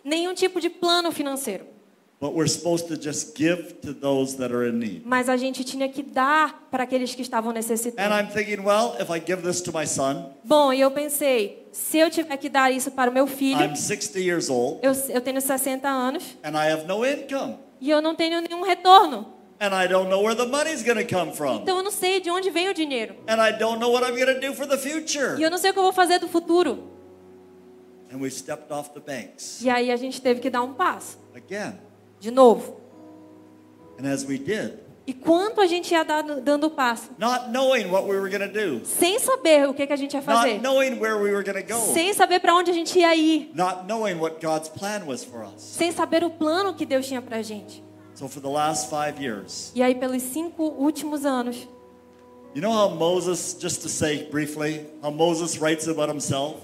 [0.08, 1.66] Nenhum tipo de plano financeiro.
[5.06, 8.16] Mas a gente tinha que dar para aqueles que estavam And necessitando.
[8.16, 12.00] I'm thinking, well, if I give this to my son, Bom, e eu pensei, se
[12.00, 15.22] eu tiver que dar isso para o meu filho, I'm 60 years old eu, eu
[15.22, 17.58] tenho 60 anos and I have no income.
[17.80, 19.34] e eu não tenho nenhum retorno.
[19.60, 21.58] And I don't know where the money's going to come from.
[21.58, 23.16] Então eu não sei de onde vem o dinheiro.
[23.28, 25.40] And I don't know what I'm going to do for the E future.
[25.42, 26.84] eu não sei o que eu vou fazer do futuro.
[26.84, 27.97] And we stepped off the banks
[29.62, 31.74] E aí a gente teve que dar um passo, again.
[32.20, 32.78] de novo.
[34.00, 37.10] And as we did, E quanto a gente ia dar, dando o passo?
[37.18, 40.14] not knowing what we were going to do, Sem saber o que, que a gente
[40.14, 40.56] ia fazer.
[40.56, 43.16] not knowing where we were going to go, Sem saber para onde a gente ia
[43.16, 43.50] ir.
[43.56, 45.62] not knowing what God's plan was for us.
[45.62, 47.82] Sem saber o plano que Deus tinha para a gente.
[48.16, 51.56] So for the last five years, E aí, pelos cinco últimos anos,
[52.54, 56.58] you know how Moses, just to say briefly, how Moses writes about himself?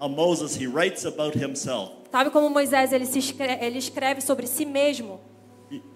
[0.00, 1.92] Moses, he writes about himself.
[2.10, 5.20] sabe como Moisés ele, se escreve, ele escreve sobre si mesmo?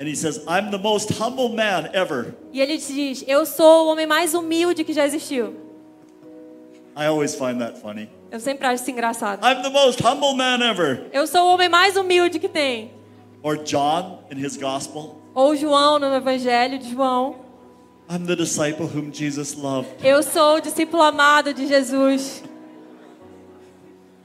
[0.00, 2.34] And he says, I'm the most humble man ever.
[2.52, 5.54] E ele diz: Eu sou o homem mais humilde que já existiu.
[6.96, 8.08] I always find that funny.
[8.32, 9.44] Eu sempre acho isso engraçado.
[9.46, 11.08] I'm the most humble man ever.
[11.12, 12.90] Eu sou o homem mais humilde que tem.
[13.42, 17.36] Or John in his gospel, Ou João no Evangelho de João.
[18.10, 20.04] I'm the disciple whom Jesus loved.
[20.04, 22.42] Eu sou o discípulo amado de Jesus.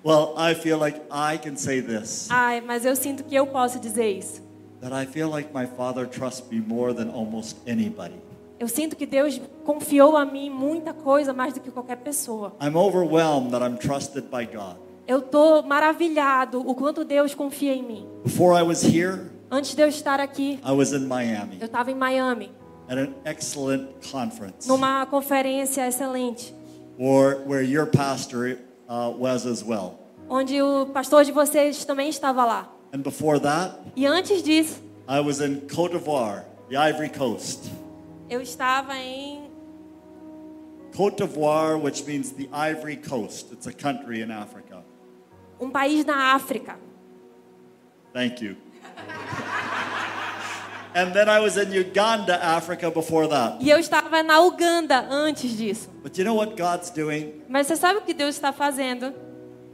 [0.05, 3.79] Well, I feel like I can say this Ai, mas eu sinto que eu posso
[3.79, 4.39] dizer isso.
[4.81, 8.13] that I feel like my father trusts me more than almost anybody.
[8.59, 12.53] Eu sinto que Deus confiou a mim muita coisa mais do que qualquer pessoa.
[12.61, 14.77] I'm overwhelmed that I'm trusted by God.
[15.07, 18.07] Eu tô maravilhado o quanto Deus confia em mim.
[18.23, 21.89] Before I was here, Antes de eu estar aqui, I was in Miami eu estava
[21.91, 22.51] em Miami,
[22.87, 26.53] at an excellent conference numa conferência excelente,
[26.99, 28.57] or where your pastor
[28.89, 29.99] uh, was as well.
[30.29, 32.71] onde o pastor de vocês também estava lá.
[32.93, 37.69] And before that, E antes disso, I was in Cote d'Ivoire, the Ivory Coast.
[38.29, 39.43] eu estava em
[40.95, 43.51] Cote d'Ivoire, which means the Ivory Coast.
[43.53, 44.83] It's a country in Africa.
[45.59, 46.77] um país na África.
[48.13, 48.55] Thank you.
[50.95, 53.57] and then I was in Uganda, Africa before that.
[53.61, 55.89] E eu estava na Uganda antes disso.
[56.01, 57.41] But you know what God's doing?
[57.49, 59.13] Mas você sabe o que Deus está fazendo?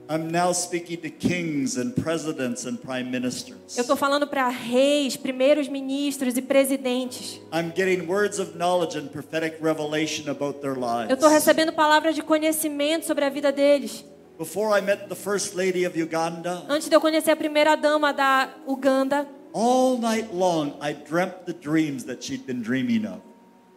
[0.10, 3.78] I'm now speaking to kings and presidents and prime ministers.
[3.78, 7.40] Eu estou falando para reis, primeiros ministros e presidentes.
[7.54, 11.10] I'm getting words of knowledge and prophetic revelation about their lives.
[11.10, 14.04] Eu estou recebendo palavras de conhecimento sobre a vida deles.
[14.38, 18.12] Before I met the first lady of Uganda, Antes de eu conhecer a primeira dama
[18.12, 23.22] da Uganda, all night long I dreamt the dreams that she'd been dreaming of.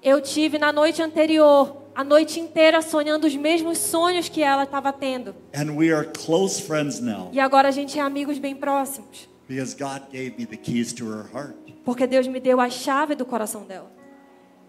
[0.03, 4.93] eu tive na noite anterior, a noite inteira sonhando os mesmos sonhos que ela estava
[4.93, 5.35] tendo.
[5.55, 9.75] And we are close friends now E agora a gente é amigos bem próximos, because
[9.75, 11.55] God gave me the keys to her heart.
[11.85, 13.91] porque Deus me deu a chave do coração dela.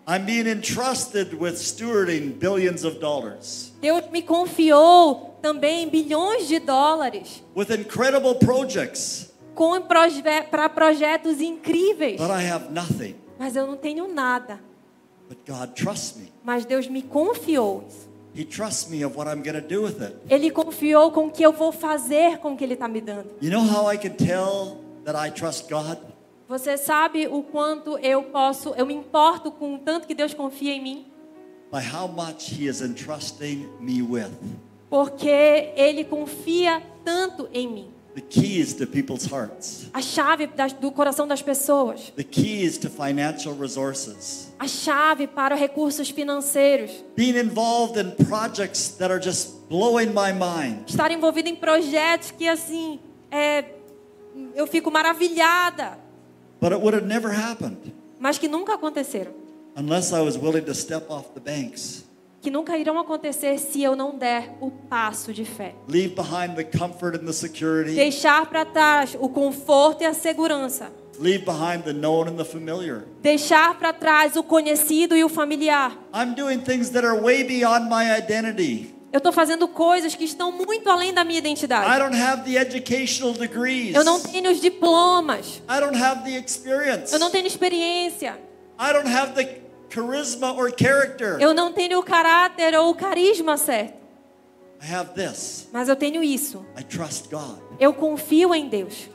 [0.07, 7.43] I'm being entrusted with stewarding billions of dollars, Deus me confiou também bilhões de dólares
[7.55, 9.24] with incredible projects,
[10.49, 13.15] para projetos incríveis, but I have nothing.
[13.39, 14.59] mas eu não tenho nada.
[15.27, 16.31] But God trusts me.
[16.43, 17.87] Mas Deus me confiou.
[18.35, 20.15] He trusts me of what I'm going to do with it.
[20.29, 23.31] Ele confiou com o que eu vou fazer com o que Ele está me dando.
[23.41, 25.97] You know how I can tell that I trust God?
[26.47, 30.73] Você sabe o quanto eu posso, eu me importo com o tanto que Deus confia
[30.73, 31.05] em mim?
[31.71, 34.31] By how much He is entrusting me with.
[34.89, 37.94] Porque Ele confia tanto em mim.
[38.15, 42.13] The keys to people's hearts, A chave das- do coração das pessoas.
[42.15, 46.91] the keys to financial resources, A chave para recursos financeiros.
[47.13, 50.85] being involved in projects that are just blowing my mind.
[50.87, 53.65] Estar envolvido em projetos que, assim, é,
[54.55, 55.97] eu fico maravilhada.
[56.61, 59.33] But it would have never happened Mas que nunca aconteceram.
[59.75, 62.04] unless I was willing to step off the banks,
[62.45, 65.73] Que nunca irão acontecer se eu não der o passo de fé.
[65.89, 70.91] leave behind the comfort and the security, Deixar para trás o conforto e a segurança.
[71.19, 73.07] leave behind the known and the familiar.
[73.23, 75.97] Deixar para trás o conhecido e o familiar.
[76.13, 78.93] I'm doing things that are way beyond my identity.
[79.11, 81.99] Eu estou fazendo coisas que estão muito além da minha I identidade.
[81.99, 83.95] don't have the educational degrees.
[83.95, 85.63] Eu não tenho os diplomas.
[85.67, 87.11] I don't have the experience.
[87.11, 88.37] Eu não tenho experiência.
[88.79, 89.64] I don't have the
[89.95, 91.37] charisma or character.
[91.39, 93.95] Eu não tenho o caráter ou o carisma certo.
[94.81, 95.67] I have this.
[95.71, 96.65] mas eu tenho isso.
[96.77, 97.59] I trust God.
[97.79, 99.09] Eu confio em Deus.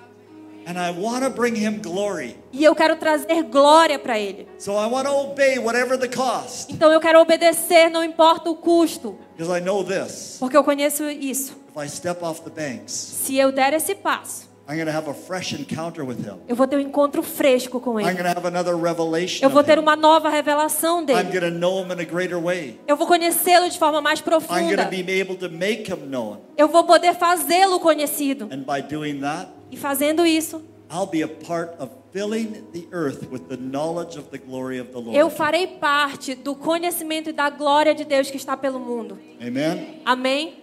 [0.66, 2.36] And I want to bring him glory.
[2.52, 4.46] E eu quero trazer glória para Ele.
[4.58, 6.72] So I want to obey whatever the cost.
[6.72, 10.36] Então eu quero obedecer, não importa o custo, Because I know this.
[10.38, 11.56] porque eu conheço isso.
[11.70, 15.08] If I step off the banks, Se eu der esse passo, I'm going to have
[15.10, 16.36] a fresh encounter with him.
[16.46, 18.12] eu vou ter um encontro fresco com I'm Ele.
[18.22, 21.22] going to have another revelation Eu vou ter uma nova revelação I'm dele.
[21.24, 22.78] going to know him in a greater way.
[22.86, 24.84] Eu vou conhecê-lo de forma mais I'm going profunda.
[24.84, 26.38] to be able to make him known.
[26.56, 28.48] Eu vou poder fazê-lo conhecido.
[28.52, 33.28] And by doing that, E fazendo isso, I'll be a part of filling the earth
[33.30, 35.16] with the knowledge of the glory of the Lord.
[35.16, 39.18] eu farei parte do conhecimento e da glória de Deus que está pelo mundo.
[39.40, 40.00] Amen.
[40.04, 40.59] Amém?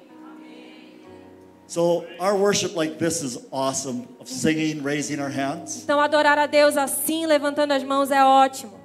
[1.67, 5.83] So our worship like this is awesome of singing, raising our hands.
[5.83, 8.79] Então adorar a Deus assim, levantando as mãos, é ótimo.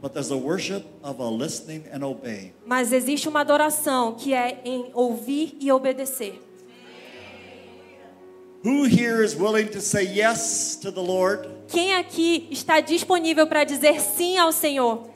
[0.00, 2.52] But there's a worship of a listening and obeying.
[2.64, 6.40] Mas existe uma adoração que é em ouvir e obedecer.
[8.62, 11.48] Who here is willing to say yes to the Lord?
[11.68, 15.08] Quem aqui está disponível para dizer sim ao Senhor?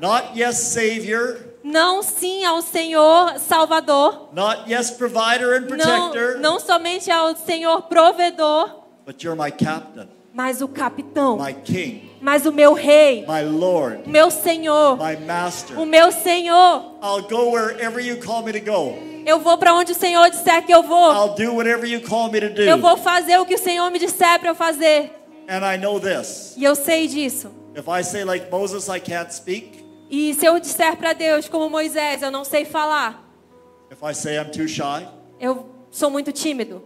[0.00, 1.45] Not yes, Savior.
[1.68, 4.28] Não sim ao Senhor Salvador.
[4.32, 6.38] Not yes, provider and Não, protector.
[6.40, 12.46] não somente ao Senhor provedor, But you're my captain, mas o capitão, my king, mas
[12.46, 15.86] o meu rei, my Lord, o meu Senhor, my o master.
[15.86, 16.98] meu Senhor.
[17.02, 18.96] I'll go wherever you call me to go.
[19.26, 21.12] Eu vou para onde o Senhor disser que eu vou.
[21.12, 22.82] I'll do whatever you call me to Eu do.
[22.82, 25.10] vou fazer o que o Senhor me disser para eu fazer.
[25.48, 26.54] And I know this.
[26.56, 27.50] E eu sei disso.
[27.74, 29.84] If I say like Moses, I can't speak.
[30.10, 33.24] E se eu disser para Deus, como Moisés, eu não sei falar,
[33.90, 35.06] If I say I'm too shy.
[35.40, 36.82] eu sou muito tímido.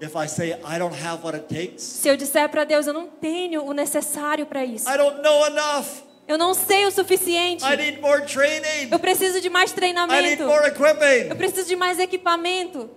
[0.00, 1.82] If I say I don't have what it takes.
[1.82, 4.88] Se eu disser para Deus, eu não tenho o necessário para isso.
[4.88, 5.86] I don't know enough.
[6.28, 7.64] Eu não sei o suficiente.
[7.64, 8.90] I need more training.
[8.92, 10.44] Eu preciso de mais I need treinamento.
[10.44, 11.34] more Eu equipping.
[11.36, 12.88] preciso de mais equipamento.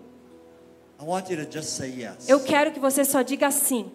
[0.99, 2.27] I want you to just say yes.
[2.29, 3.91] Eu quero que você só diga sim.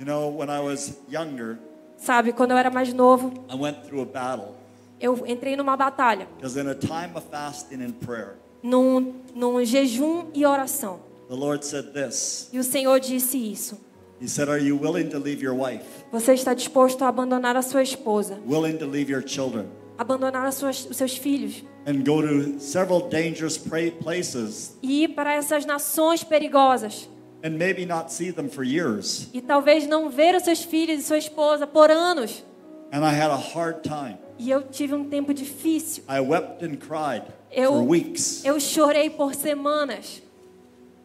[0.00, 1.58] You know, when I was younger,
[2.02, 4.54] Sabe, quando eu era mais novo, I went through a battle
[5.00, 10.26] eu entrei numa batalha, because in a time of fasting and prayer, num, num jejum
[10.32, 11.00] e oração.
[11.28, 12.48] the Lord said this.
[12.52, 13.80] E o Senhor disse isso.
[14.20, 15.84] He said, Are you willing to leave your wife?
[16.12, 19.66] Você está disposto a abandonar a sua esposa, Willing to leave your children?
[19.98, 25.34] abandonar as suas, os seus filhos And go to several dangerous places e ir para
[25.34, 27.08] essas nações perigosas
[27.42, 29.28] and maybe not see them for years?
[29.32, 32.44] e talvez não ver os seus filhos e sua esposa por anos?
[32.92, 34.18] And I had a hard time.
[34.38, 36.04] E eu tive um tempo difícil.
[36.08, 38.44] I wept and cried Eu- for weeks.
[38.44, 40.22] Eu chorei por semanas.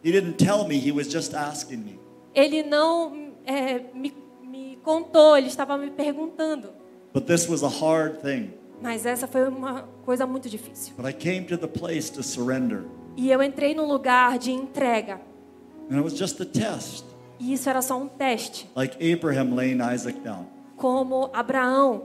[0.04, 1.98] He didn't tell me, he was just asking me.
[2.34, 6.70] Ele não é, me, me contou, ele estava me perguntando.
[7.12, 8.52] But this was a hard thing.
[8.80, 10.94] Mas essa foi uma coisa muito difícil.
[10.96, 12.84] But I came to the place to surrender.
[13.16, 15.20] E eu entrei num lugar de entrega.
[17.40, 18.68] E isso era só um teste.
[18.76, 20.46] like Abraham laying Isaac down.
[20.76, 22.02] Como Abraão.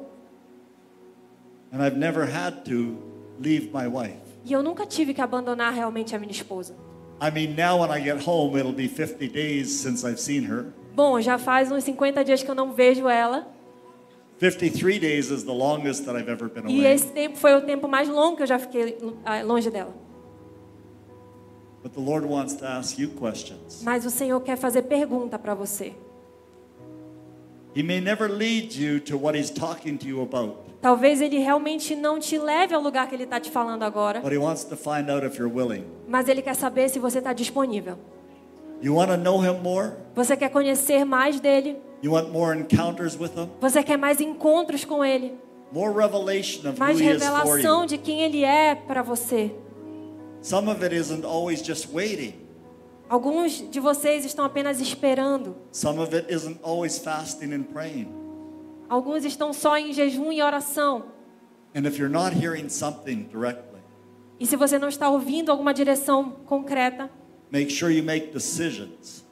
[1.72, 2.98] And I've never had to
[3.40, 4.18] leave my wife.
[4.46, 6.76] E eu nunca tive que abandonar realmente a minha esposa.
[7.22, 10.66] I mean, now when I get home, it'll be 50 days since I've seen her.
[10.94, 13.48] Bom, já faz uns 50 dias que eu não vejo ela.
[14.40, 16.94] 53 days is the longest that I've ever been E away.
[16.94, 19.94] esse tempo foi o tempo mais longo que eu já fiquei ah, longe dela.
[21.84, 23.82] But the Lord wants to ask you questions.
[23.84, 25.94] Mas o Senhor quer fazer pergunta para você.
[27.76, 31.96] He may never lead you to what He's talking to you about, Talvez ele realmente
[31.96, 34.22] não te leve ao lugar que ele está te falando agora.
[34.22, 35.86] but He wants to find out if you're willing.
[36.08, 37.98] Mas ele quer saber se você está disponível.
[38.82, 39.92] You want to know Him more?
[40.16, 41.78] Você quer conhecer mais dele?
[42.02, 43.50] You want more encounters with Him?
[43.62, 45.34] Você quer mais encontros com ele?
[45.72, 47.88] More revelation of who Mais He is for revelação you?
[47.88, 49.52] de quem ele é para você?
[50.44, 52.34] Some of it isn't always just waiting.
[53.10, 55.56] Alguns de vocês estão apenas esperando.
[55.72, 58.08] Some of it isn't always fasting and praying.
[58.88, 61.06] Alguns estão só em jejum e oração.
[61.74, 63.82] And if you're not hearing something directly,
[64.40, 67.10] E se você não está ouvindo alguma direção concreta,
[67.52, 69.24] make sure you make decisions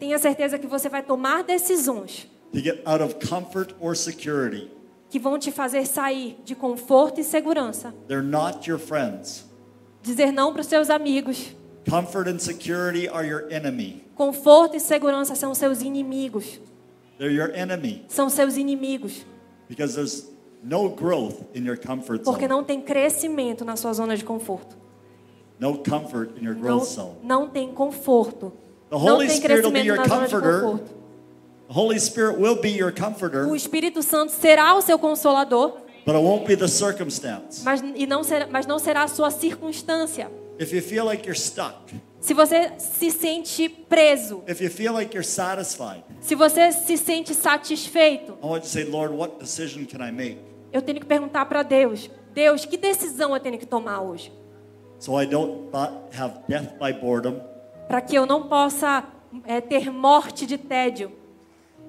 [0.00, 4.70] tenha certeza que você vai tomar decisões to get out of comfort or security.
[5.10, 7.94] que vão te fazer sair de conforto e segurança.
[8.08, 9.44] They're not your friends.
[10.02, 11.54] Dizer não para os seus amigos.
[11.88, 14.04] Comfort and security are your enemy.
[14.14, 16.60] Conforto e segurança são seus inimigos.
[17.18, 19.24] They're your enemy São seus inimigos.
[19.68, 20.28] because there's
[20.62, 22.48] no growth in your comfort Porque zone.
[22.48, 24.76] não tem crescimento na sua zona de conforto.
[25.58, 27.16] No comfort in your Não, growth zone.
[27.22, 28.52] não tem conforto.
[28.90, 30.60] The Não Holy tem Spirit will be crescimento your na zona de comforter.
[30.62, 30.94] conforto.
[31.68, 36.14] The Holy Spirit will be your comforter, O Espírito Santo será o seu consolador, but
[36.14, 37.62] it won't be the circumstance.
[37.64, 40.30] mas, e não será, mas não será a sua circunstância.
[40.58, 45.14] If you feel like you're stuck, Se você se sente preso, if you feel like
[45.16, 49.86] you're satisfied, se você se sente satisfeito, I want you to say, Lord, what decision
[49.86, 50.38] can I make
[50.72, 54.30] eu tenho que perguntar para Deus: Deus, que decisão eu tenho que tomar hoje?
[54.98, 55.70] so I don't
[56.12, 57.40] have death by boredom,
[57.88, 59.02] Para que eu não possa
[59.46, 61.10] é, ter morte de tédio,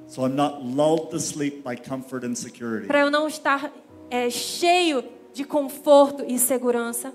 [0.08, 2.88] so I'm not lulled to sleep by comfort and security?
[2.88, 3.70] para eu não estar
[4.12, 5.04] é, cheio
[5.34, 7.14] de conforto e segurança.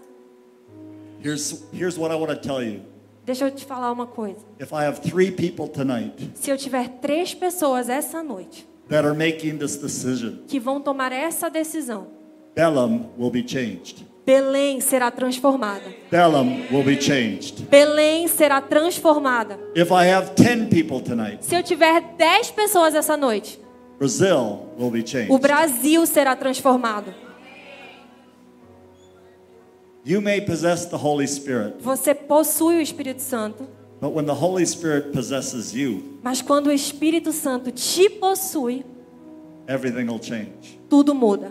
[1.23, 2.81] Here's, here's what I want to tell you.
[3.25, 4.39] Deixa eu te falar uma coisa.
[4.61, 9.17] If I have three people tonight Se eu tiver três pessoas essa noite that are
[9.17, 12.07] making this decision, que vão tomar essa decisão,
[12.55, 14.07] Bellum will be changed.
[14.25, 15.85] Belém será transformada.
[16.11, 17.63] Bellum will be changed.
[17.69, 19.59] Belém será transformada.
[19.75, 23.61] If I have 10 people tonight, Se eu tiver dez pessoas essa noite,
[23.99, 25.41] Brazil will be o changed.
[25.41, 27.15] Brasil será transformado.
[30.05, 33.67] You may possess the Holy Spirit, Você possui o Espírito Santo,
[34.01, 38.85] but when the Holy Spirit possesses you, mas quando o Espírito Santo te possui,
[39.67, 40.79] everything will change.
[40.89, 41.51] tudo muda.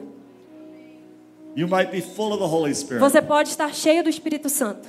[1.53, 4.87] You might be full of the Holy Spirit, Você pode estar cheio do Espírito Santo,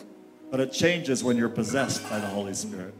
[0.49, 2.95] but it changes when you're possessed by the Holy Spirit.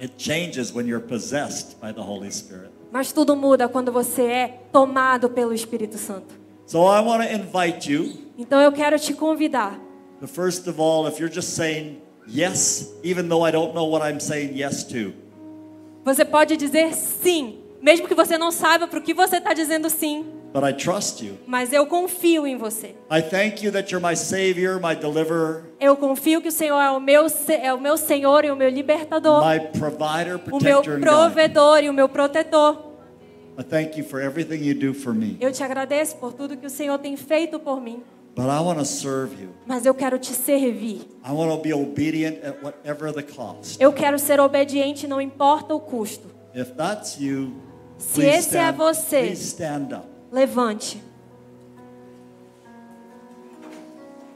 [0.00, 2.70] It changes when you're possessed by the Holy Spirit.
[2.94, 6.32] Mas tudo muda quando você é tomado pelo Espírito Santo.
[6.64, 8.12] So I want to invite you.
[8.38, 9.80] Então eu quero te convidar.
[10.20, 14.08] To first of all, if you're just saying yes, even though I don't know what
[14.08, 15.12] I'm saying yes to,
[16.04, 19.90] Você pode dizer sim, mesmo que você não saiba para o que você está dizendo
[19.90, 20.24] sim,
[20.54, 21.34] but I trust you.
[21.46, 22.94] mas eu confio em você.
[23.10, 26.90] I thank you that you're my Savior, my deliverer, Eu confio que o Senhor é
[26.90, 27.26] o meu,
[27.60, 31.00] é o meu Senhor e o meu libertador, my provider, o meu protector, and guide.
[31.00, 32.94] provedor e o meu protetor.
[33.58, 35.36] I thank you for everything you do for me.
[35.40, 38.02] Eu te agradeço por tudo que o Senhor tem feito por mim,
[38.36, 39.50] But I want to serve you.
[39.66, 41.02] mas eu quero te servir.
[41.24, 43.76] I want to be obedient at whatever the cost.
[43.80, 46.28] Eu quero ser obediente, não importa o custo.
[46.54, 47.52] If that's you,
[47.96, 50.13] Se esse é stand, você, please stand up.
[50.34, 51.00] Levante.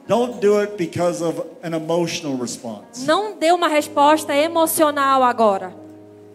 [0.07, 5.75] Don't do it because of an emotional response, Não dê uma resposta emocional agora,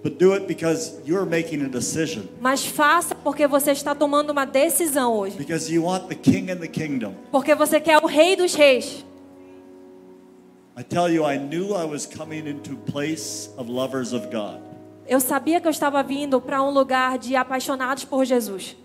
[0.04, 2.26] but do it because you're making a decision.
[2.40, 5.38] mas faça porque você está tomando uma decisão hoje.
[5.38, 7.16] Because you want the king and the kingdom.
[7.32, 9.04] Porque você quer o Rei dos Reis.
[10.78, 14.60] I tell you, I knew I was coming into place of lovers of God.
[15.08, 18.76] Eu sabia que eu estava vindo para um lugar de apaixonados por Jesus.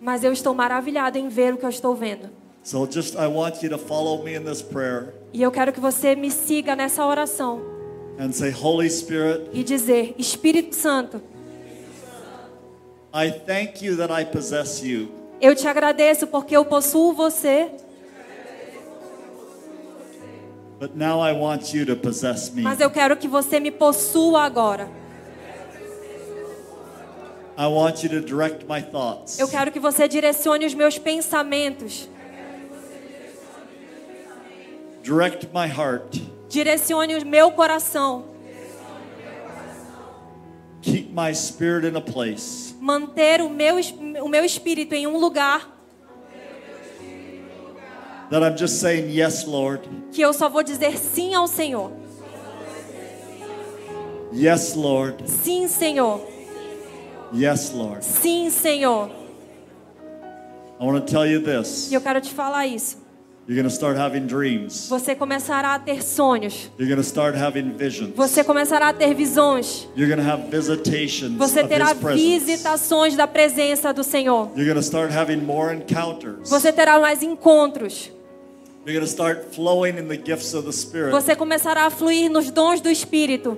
[0.00, 2.30] Mas eu estou maravilhado em ver o que eu estou vendo.
[2.62, 5.80] So just I want you to follow me in this prayer E eu quero que
[5.80, 7.60] você me siga nessa oração
[8.18, 11.22] and say, Holy Spirit, e dizer: Espírito Santo,
[13.14, 15.08] I thank you that I possess you.
[15.40, 17.70] eu te agradeço porque eu possuo você,
[20.78, 22.62] But now I want you to possess me.
[22.62, 24.88] mas eu quero que você me possua agora.
[29.38, 32.08] Eu quero que você direcione os meus pensamentos,
[35.02, 36.20] Direct my heart.
[36.48, 38.26] direcione o meu coração,
[40.82, 43.74] Keep my spirit in a place manter o meu,
[44.22, 45.68] o meu espírito em um lugar
[48.30, 49.82] that I'm just saying, Yes, Lord.
[50.12, 51.90] que eu só vou dizer sim ao Senhor.
[54.32, 55.28] Yes, Lord.
[55.28, 56.37] Sim, Senhor.
[57.32, 58.02] Yes, Lord.
[58.04, 59.10] Sim, Senhor.
[60.80, 61.90] I want to tell you this.
[61.90, 62.96] E eu quero te falar isso.
[63.48, 64.88] You're going to start having dreams.
[64.90, 66.70] Você começará a ter sonhos.
[66.78, 68.14] You're going to start having visions.
[68.14, 69.88] Você começará a ter visões.
[69.96, 72.38] You're going to have visitations Você of terá His presence.
[72.40, 74.50] visitações da presença do Senhor.
[74.54, 76.50] You're going to start having more encounters.
[76.50, 78.10] Você terá mais encontros.
[78.84, 81.10] You're going to start flowing in the gifts of the Spirit.
[81.12, 83.56] Você começará a fluir nos dons do Espírito.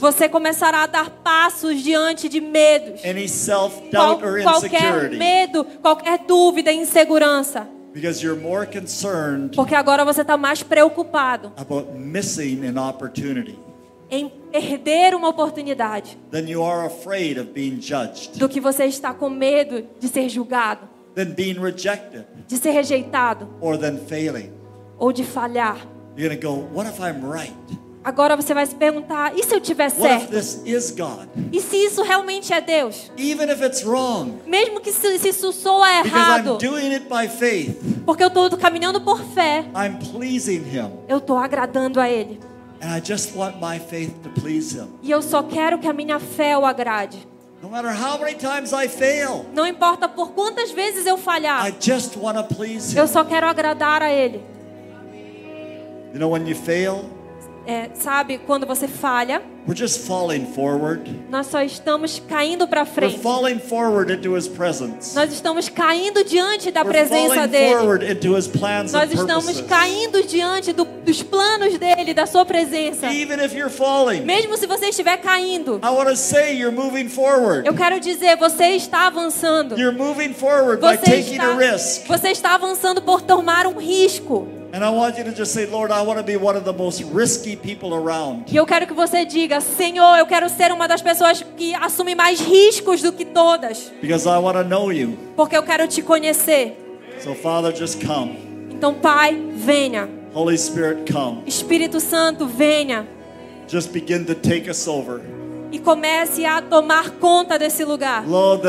[0.00, 3.04] Você começará a dar passos diante de medos.
[3.04, 5.16] any Qual- self-doubt or qualquer insecurity.
[5.16, 7.68] medo, qualquer dúvida, insegurança.
[7.92, 13.58] Because you're more concerned Porque agora você está mais preocupado about missing an opportunity
[14.10, 19.12] em perder uma oportunidade than you are afraid of being judged, do que você está
[19.12, 24.50] com medo de ser julgado, than being rejected, de ser rejeitado or than failing.
[24.98, 25.86] ou de falhar.
[26.16, 27.54] You're go, What if I'm right?
[28.04, 30.30] Agora você vai se perguntar: e se eu tiver What if certo?
[30.30, 31.28] this is God?
[31.52, 33.10] E se isso realmente é Deus?
[33.16, 37.06] Even if it's wrong, Mesmo que se, se isso soa because errado, I'm doing it
[37.08, 42.08] by faith, porque eu estou caminhando por fé, I'm pleasing Him, eu estou agradando a
[42.10, 42.40] Ele.
[42.82, 44.88] And I just want my faith to please Him.
[45.02, 47.28] E eu só quero que a minha fé o agrade.
[47.62, 51.72] No matter how many times I fail, Não importa por quantas vezes eu falhar, I
[51.80, 53.08] just want to please eu Him.
[53.08, 54.42] só quero agradar a Ele.
[56.12, 57.04] You know, when you fail,
[57.64, 61.08] É, sabe, quando você falha, we're just falling forward.
[61.30, 63.18] nós só estamos caindo para We're frente.
[63.20, 65.14] falling forward into His presence.
[65.14, 67.74] Nós estamos caindo diante da We're presença falling dele.
[67.76, 69.66] forward into His plans and Nós estamos purposes.
[69.68, 73.06] caindo diante do- dos planos dele, da sua presença.
[73.12, 77.08] Even if you're falling, Mesmo se você estiver caindo, I want to say you're moving
[77.08, 77.64] forward.
[77.64, 79.78] eu quero dizer, você está avançando.
[79.78, 82.08] You're moving forward by Você taking está, a risk.
[82.08, 84.48] você está avançando por tomar um risco.
[84.74, 86.72] And I want you to just say, Lord, I want to be one of the
[86.72, 88.50] most risky people around.
[88.50, 92.14] E eu quero que você diga, Senhor, eu quero ser uma das pessoas que assume
[92.14, 95.18] mais riscos do que todas, Because I want to know you.
[95.36, 96.78] porque eu quero te conhecer.
[97.22, 98.38] So, Father, just come.
[98.70, 100.08] Então, Pai, venha.
[100.34, 101.42] Holy Spirit, come.
[101.46, 103.06] Espírito Santo, venha
[103.68, 105.20] Just begin to take us over.
[105.70, 108.26] e comece a tomar conta desse lugar.
[108.26, 108.62] Lord,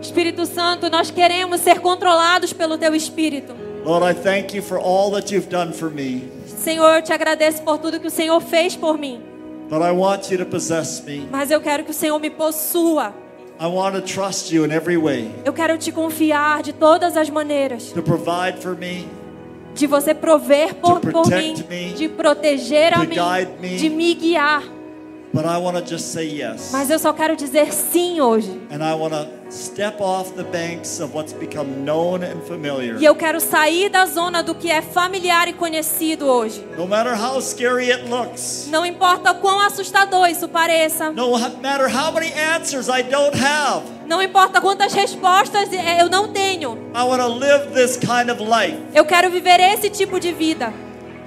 [0.00, 3.54] Espírito Santo, nós queremos ser controlados pelo teu Espírito.
[3.84, 6.28] Lord, I thank you for all that you've done for me.
[6.46, 9.20] Senhor, eu te agradeço por tudo que o Senhor fez por mim,
[9.68, 11.26] But I want you to possess me.
[11.30, 13.12] mas eu quero que o Senhor me possua.
[13.58, 15.30] I want to trust you in every way.
[15.44, 19.08] Eu quero te confiar de todas as maneiras, To provide for me,
[19.74, 23.76] de você prover por, por mim, me, de proteger a mim, guide me.
[23.76, 24.62] de me guiar.
[25.32, 26.70] but I want to just say yes.
[26.72, 28.50] Mas eu só quero dizer sim hoje.
[28.70, 32.96] And I want to step off the banks of what's become known and familiar.
[33.00, 36.64] E eu quero sair da zona do que é familiar e conhecido hoje.
[36.76, 41.10] No matter how scary it looks, Não importa quão assustador isso pareça.
[41.10, 46.28] no matter how many answers I don't have, Não importa quantas respostas eh, eu não
[46.32, 46.78] tenho.
[46.94, 48.78] I want to live this kind of life.
[48.94, 50.72] Eu quero viver esse tipo de vida.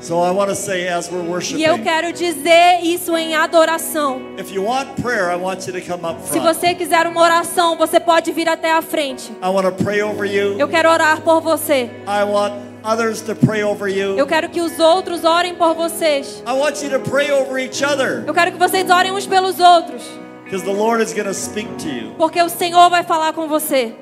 [0.02, 4.22] So I want to say as we're E eu worshiping, quero dizer isso em adoração.
[4.38, 6.44] if you want prayer, I want you to come up Se front.
[6.56, 9.30] você quiser uma oração, você pode vir até a frente.
[9.44, 10.58] I want to pray over you.
[10.58, 11.90] Eu quero orar por você.
[12.08, 12.54] I want
[12.84, 14.26] others to pray over Eu you.
[14.26, 16.42] quero que os outros orem por vocês.
[16.48, 19.60] I want you to pray over each other Eu quero que vocês orem uns pelos
[19.60, 20.02] outros.
[20.46, 22.12] because the Lord is going to speak to you.
[22.18, 23.94] Porque o Senhor vai falar com você.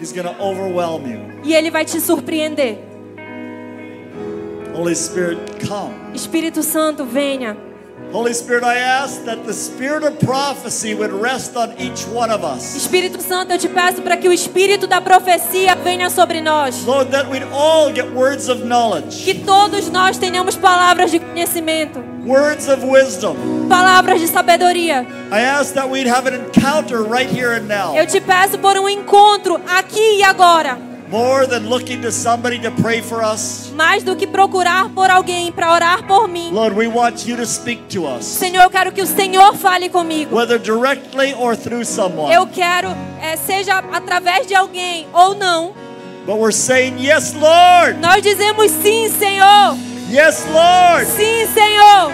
[0.00, 1.20] He's going to overwhelm you.
[1.44, 2.78] E Ele vai te surpreender.
[4.76, 5.94] Holy Spirit, come.
[6.14, 7.56] Espírito Santo, venha.
[8.12, 12.44] Holy Spirit, I ask that the spirit of prophecy would rest on each one of
[12.44, 12.76] us.
[12.76, 16.84] Espírito Santo, eu te peço para que o espírito da profecia venha sobre nós.
[16.84, 21.98] Lord, that we'd all get words of knowledge, Que todos nós tenhamos palavras de conhecimento,
[22.24, 23.34] words of wisdom.
[23.68, 25.04] palavras de sabedoria.
[25.32, 27.96] I ask that we'd have an encounter right here and now.
[27.96, 30.78] Eu te peço por um encontro aqui e agora.
[31.08, 33.70] More than looking to somebody to pray for us.
[33.76, 36.50] Mais do que procurar por alguém para orar por mim.
[36.52, 39.88] Lord, we want you to speak to us, Senhor, eu quero que o Senhor fale
[39.88, 40.34] comigo.
[40.34, 42.32] whether directly or through someone.
[42.34, 42.88] Eu quero,
[43.22, 45.72] eh, seja através de alguém ou não.
[46.26, 48.00] But we're saying, Yes, Lord.
[48.00, 49.76] Nós dizemos sim, Senhor.
[50.10, 51.06] Yes, Lord.
[51.06, 52.12] Sim, Senhor.